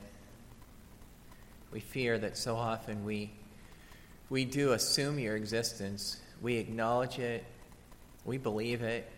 we 1.72 1.80
fear 1.80 2.20
that 2.20 2.38
so 2.38 2.56
often 2.56 3.04
we, 3.04 3.32
we 4.30 4.46
do 4.46 4.74
assume 4.74 5.18
your 5.18 5.36
existence. 5.36 6.22
We 6.40 6.58
acknowledge 6.58 7.18
it, 7.18 7.44
we 8.26 8.38
believe 8.38 8.84
it, 8.84 9.12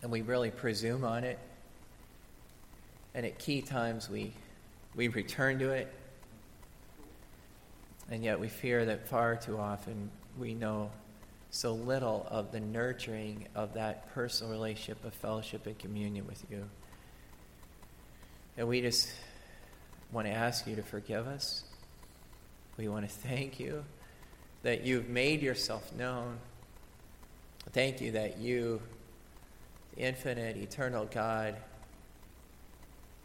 and 0.00 0.10
we 0.10 0.22
really 0.22 0.50
presume 0.50 1.04
on 1.04 1.24
it. 1.24 1.38
And 3.12 3.26
at 3.26 3.38
key 3.38 3.60
times, 3.60 4.08
we, 4.08 4.32
we 4.96 5.08
return 5.08 5.58
to 5.58 5.72
it. 5.72 5.92
And 8.10 8.24
yet, 8.24 8.40
we 8.40 8.48
fear 8.48 8.86
that 8.86 9.06
far 9.08 9.36
too 9.36 9.58
often 9.58 10.10
we 10.38 10.54
know 10.54 10.90
so 11.54 11.72
little 11.72 12.26
of 12.32 12.50
the 12.50 12.58
nurturing 12.58 13.46
of 13.54 13.74
that 13.74 14.12
personal 14.12 14.52
relationship 14.52 15.04
of 15.04 15.14
fellowship 15.14 15.68
and 15.68 15.78
communion 15.78 16.26
with 16.26 16.44
you. 16.50 16.68
And 18.56 18.66
we 18.66 18.80
just 18.80 19.08
want 20.10 20.26
to 20.26 20.32
ask 20.32 20.66
you 20.66 20.74
to 20.74 20.82
forgive 20.82 21.28
us. 21.28 21.62
We 22.76 22.88
want 22.88 23.08
to 23.08 23.14
thank 23.14 23.60
you 23.60 23.84
that 24.64 24.84
you've 24.84 25.08
made 25.08 25.42
yourself 25.42 25.94
known. 25.94 26.38
Thank 27.70 28.00
you 28.00 28.10
that 28.12 28.38
you, 28.38 28.82
the 29.94 30.02
infinite, 30.02 30.56
eternal 30.56 31.04
God, 31.04 31.54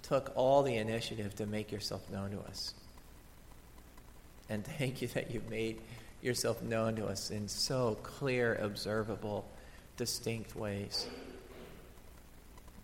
took 0.04 0.32
all 0.36 0.62
the 0.62 0.76
initiative 0.76 1.34
to 1.38 1.48
make 1.48 1.72
yourself 1.72 2.08
known 2.12 2.30
to 2.30 2.40
us. 2.42 2.76
And 4.50 4.64
thank 4.64 5.02
you 5.02 5.08
that 5.10 5.32
you've 5.32 5.50
made 5.50 5.80
yourself 6.22 6.62
known 6.62 6.96
to 6.96 7.06
us 7.06 7.32
in 7.32 7.48
so 7.48 7.98
clear, 8.04 8.56
observable, 8.56 9.46
distinct 9.98 10.56
ways. 10.56 11.08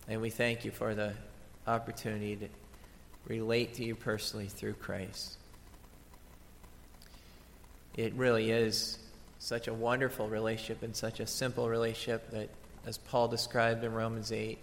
And 0.07 0.21
we 0.21 0.29
thank 0.29 0.65
you 0.65 0.71
for 0.71 0.95
the 0.95 1.13
opportunity 1.67 2.36
to 2.36 2.47
relate 3.27 3.73
to 3.75 3.83
you 3.83 3.95
personally 3.95 4.47
through 4.47 4.73
Christ. 4.73 5.38
It 7.95 8.13
really 8.13 8.51
is 8.51 8.99
such 9.39 9.67
a 9.67 9.73
wonderful 9.73 10.27
relationship 10.27 10.83
and 10.83 10.95
such 10.95 11.19
a 11.19 11.27
simple 11.27 11.69
relationship 11.69 12.29
that, 12.31 12.49
as 12.86 12.97
Paul 12.97 13.27
described 13.27 13.83
in 13.83 13.93
Romans 13.93 14.31
8, 14.31 14.57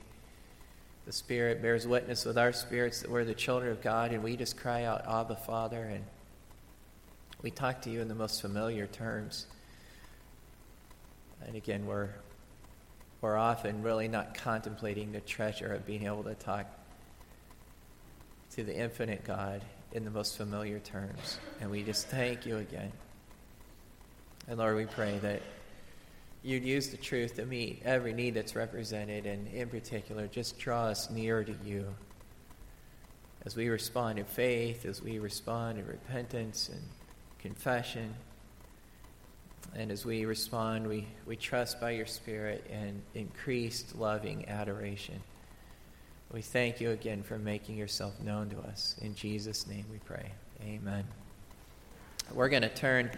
the 1.07 1.12
Spirit 1.12 1.61
bears 1.61 1.87
witness 1.87 2.25
with 2.25 2.39
our 2.39 2.53
spirits 2.53 3.01
that 3.01 3.11
we're 3.11 3.25
the 3.25 3.35
children 3.35 3.73
of 3.73 3.83
God, 3.83 4.12
and 4.12 4.23
we 4.23 4.37
just 4.37 4.57
cry 4.57 4.85
out, 4.85 5.05
Abba, 5.09 5.37
Father, 5.37 5.83
and 5.83 6.05
we 7.43 7.51
talk 7.51 7.82
to 7.82 7.90
you 7.90 8.01
in 8.01 8.09
the 8.09 8.14
most 8.14 8.40
familiar 8.40 8.86
terms. 8.86 9.47
And 11.45 11.57
again, 11.57 11.86
we're, 11.86 12.11
we're 13.20 13.36
often 13.36 13.82
really 13.82 14.09
not 14.09 14.34
contemplating 14.34 15.12
the 15.12 15.20
treasure 15.20 15.72
of 15.72 15.84
being 15.84 16.07
able 16.07 16.22
to 16.24 16.34
talk 16.34 16.66
to 18.53 18.62
the 18.62 18.74
infinite 18.74 19.24
God 19.24 19.62
in 19.93 20.05
the 20.05 20.11
most 20.11 20.36
familiar 20.36 20.78
terms. 20.78 21.38
And 21.61 21.70
we 21.70 21.82
just 21.82 22.07
thank 22.09 22.47
you 22.47 22.59
again. 22.59 22.93
And 24.47 24.59
Lord, 24.59 24.76
we 24.76 24.86
pray 24.86 25.18
that 25.18 25.43
you'd 26.43 26.64
use 26.64 26.88
the 26.88 26.97
truth 26.97 27.36
to 27.36 27.47
meet 27.47 27.82
every 27.84 28.12
need 28.12 28.34
that's 28.34 28.55
represented, 28.55 29.26
and 29.26 29.49
in 29.49 29.68
particular, 29.68 30.26
just 30.26 30.59
draw 30.59 30.86
us 30.86 31.11
nearer 31.11 31.45
to 31.45 31.55
you 31.64 31.86
as 33.45 33.57
we 33.57 33.68
respond 33.68 34.18
in 34.18 34.24
faith, 34.24 34.84
as 34.84 35.03
we 35.03 35.18
respond 35.18 35.78
in 35.78 35.86
repentance 35.86 36.68
and 36.68 36.82
confession. 37.43 38.14
And 39.74 39.90
as 39.90 40.05
we 40.05 40.24
respond, 40.24 40.86
we, 40.86 41.07
we 41.26 41.36
trust 41.36 41.80
by 41.80 41.90
your 41.90 42.07
Spirit 42.07 42.64
and 42.70 43.03
increased 43.14 43.97
loving 43.99 44.49
adoration. 44.49 45.20
We 46.32 46.40
thank 46.40 46.80
you 46.80 46.90
again 46.90 47.22
for 47.22 47.38
making 47.38 47.76
yourself 47.76 48.18
known 48.20 48.49
to 48.51 48.59
us. 48.61 48.97
In 49.03 49.14
Jesus' 49.14 49.66
name 49.66 49.84
we 49.90 49.99
pray. 49.99 50.30
Amen. 50.62 51.05
We're 52.32 52.49
going 52.49 52.62
to 52.62 52.68
turn 52.68 53.11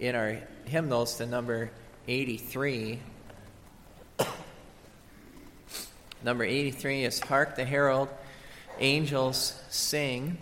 in 0.00 0.14
our 0.14 0.38
hymnals 0.64 1.16
to 1.16 1.26
number 1.26 1.70
83. 2.08 2.98
number 6.24 6.44
83 6.44 7.04
is 7.04 7.20
Hark 7.20 7.56
the 7.56 7.64
Herald, 7.64 8.08
Angels 8.80 9.58
Sing. 9.70 10.36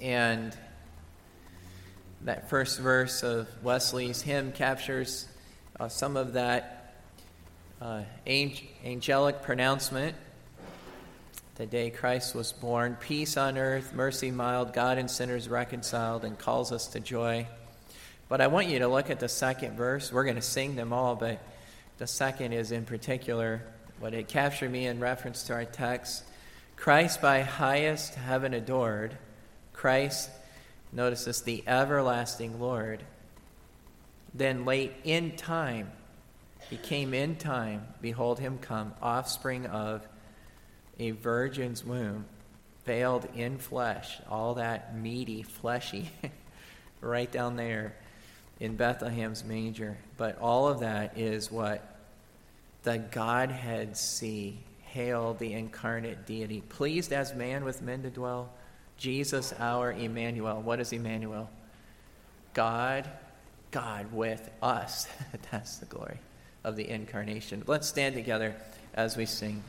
And 0.00 0.56
that 2.22 2.50
first 2.50 2.80
verse 2.80 3.22
of 3.22 3.48
Wesley's 3.62 4.22
hymn 4.22 4.52
captures 4.52 5.28
uh, 5.78 5.88
some 5.88 6.16
of 6.16 6.32
that 6.32 6.94
uh, 7.80 8.02
angelic 8.26 9.42
pronouncement 9.42 10.16
the 11.58 11.66
day 11.66 11.90
Christ 11.90 12.36
was 12.36 12.52
born. 12.52 12.96
Peace 13.00 13.36
on 13.36 13.58
earth, 13.58 13.92
mercy 13.92 14.30
mild, 14.30 14.72
God 14.72 14.96
and 14.96 15.10
sinners 15.10 15.48
reconciled, 15.48 16.24
and 16.24 16.38
calls 16.38 16.70
us 16.70 16.86
to 16.88 17.00
joy. 17.00 17.48
But 18.28 18.40
I 18.40 18.46
want 18.46 18.68
you 18.68 18.78
to 18.78 18.88
look 18.88 19.10
at 19.10 19.18
the 19.18 19.28
second 19.28 19.76
verse. 19.76 20.12
We're 20.12 20.22
going 20.22 20.36
to 20.36 20.42
sing 20.42 20.76
them 20.76 20.92
all, 20.92 21.16
but 21.16 21.40
the 21.98 22.06
second 22.06 22.52
is 22.52 22.70
in 22.70 22.84
particular 22.84 23.62
what 23.98 24.14
it 24.14 24.28
captured 24.28 24.70
me 24.70 24.86
in 24.86 25.00
reference 25.00 25.42
to 25.44 25.54
our 25.54 25.64
text. 25.64 26.22
Christ 26.76 27.20
by 27.20 27.40
highest 27.40 28.14
heaven 28.14 28.54
adored, 28.54 29.18
Christ 29.72 30.30
Notice 30.92 31.24
this 31.24 31.40
the 31.40 31.62
everlasting 31.66 32.60
Lord. 32.60 33.02
Then 34.34 34.64
late 34.64 34.92
in 35.04 35.36
time, 35.36 35.90
he 36.70 36.76
came 36.76 37.14
in 37.14 37.36
time, 37.36 37.86
behold 38.00 38.38
him 38.38 38.58
come, 38.58 38.92
offspring 39.00 39.66
of 39.66 40.06
a 40.98 41.12
virgin's 41.12 41.84
womb, 41.84 42.26
veiled 42.84 43.26
in 43.34 43.58
flesh, 43.58 44.18
all 44.28 44.54
that 44.54 44.96
meaty, 44.96 45.42
fleshy, 45.42 46.10
right 47.00 47.30
down 47.30 47.56
there 47.56 47.94
in 48.60 48.76
Bethlehem's 48.76 49.44
manger. 49.44 49.96
But 50.16 50.38
all 50.38 50.68
of 50.68 50.80
that 50.80 51.16
is 51.16 51.50
what 51.50 51.96
the 52.82 52.98
Godhead 52.98 53.96
see. 53.96 54.58
Hail 54.82 55.34
the 55.34 55.52
incarnate 55.52 56.26
deity, 56.26 56.62
pleased 56.62 57.12
as 57.12 57.34
man 57.34 57.62
with 57.62 57.82
men 57.82 58.02
to 58.04 58.10
dwell 58.10 58.50
Jesus, 58.98 59.54
our 59.58 59.92
Emmanuel. 59.92 60.60
What 60.60 60.80
is 60.80 60.92
Emmanuel? 60.92 61.48
God, 62.52 63.08
God 63.70 64.12
with 64.12 64.50
us. 64.60 65.06
That's 65.50 65.78
the 65.78 65.86
glory 65.86 66.18
of 66.64 66.76
the 66.76 66.88
incarnation. 66.88 67.62
Let's 67.66 67.86
stand 67.86 68.14
together 68.14 68.56
as 68.94 69.16
we 69.16 69.24
sing. 69.24 69.62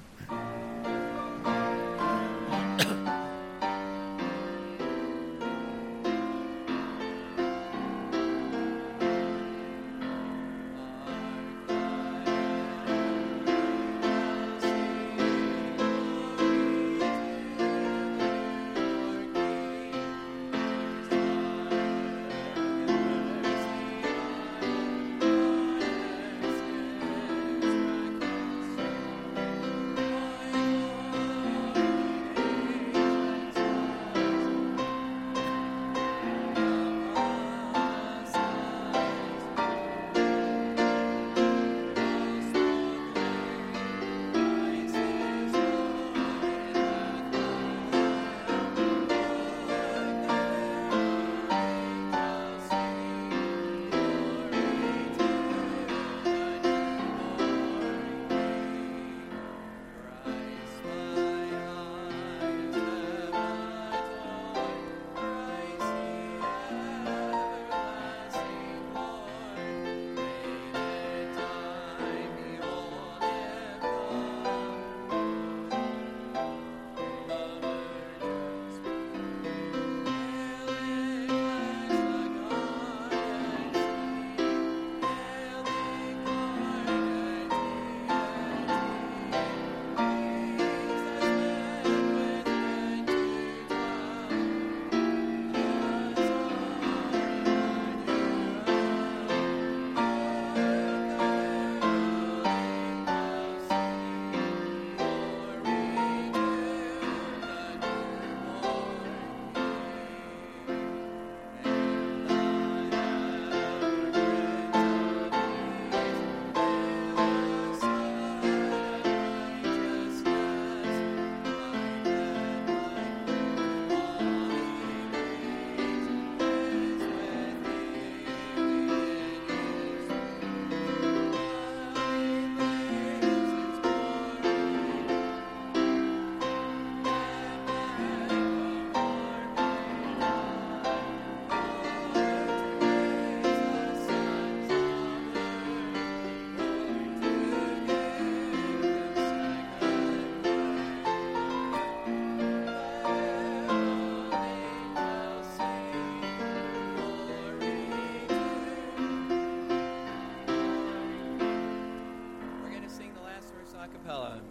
a 163.79 163.87
cappella. 163.87 164.41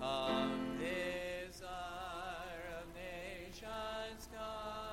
Come, 0.00 0.78
desire 0.78 1.62
of 2.80 2.86
nations, 2.94 4.28
come. 4.34 4.83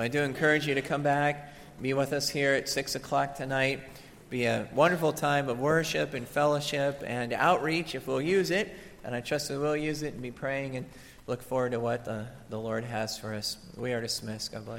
Well, 0.00 0.06
I 0.06 0.08
do 0.08 0.22
encourage 0.22 0.66
you 0.66 0.74
to 0.76 0.80
come 0.80 1.02
back, 1.02 1.52
be 1.82 1.92
with 1.92 2.14
us 2.14 2.30
here 2.30 2.54
at 2.54 2.70
6 2.70 2.94
o'clock 2.94 3.34
tonight. 3.34 3.80
Be 4.30 4.46
a 4.46 4.66
wonderful 4.72 5.12
time 5.12 5.50
of 5.50 5.60
worship 5.60 6.14
and 6.14 6.26
fellowship 6.26 7.04
and 7.06 7.34
outreach 7.34 7.94
if 7.94 8.06
we'll 8.06 8.22
use 8.22 8.50
it. 8.50 8.74
And 9.04 9.14
I 9.14 9.20
trust 9.20 9.50
we 9.50 9.58
will 9.58 9.76
use 9.76 10.02
it 10.02 10.14
and 10.14 10.22
be 10.22 10.30
praying 10.30 10.78
and 10.78 10.86
look 11.26 11.42
forward 11.42 11.72
to 11.72 11.80
what 11.80 12.06
the, 12.06 12.24
the 12.48 12.58
Lord 12.58 12.84
has 12.84 13.18
for 13.18 13.34
us. 13.34 13.58
We 13.76 13.92
are 13.92 14.00
dismissed. 14.00 14.52
God 14.52 14.64
bless. 14.64 14.78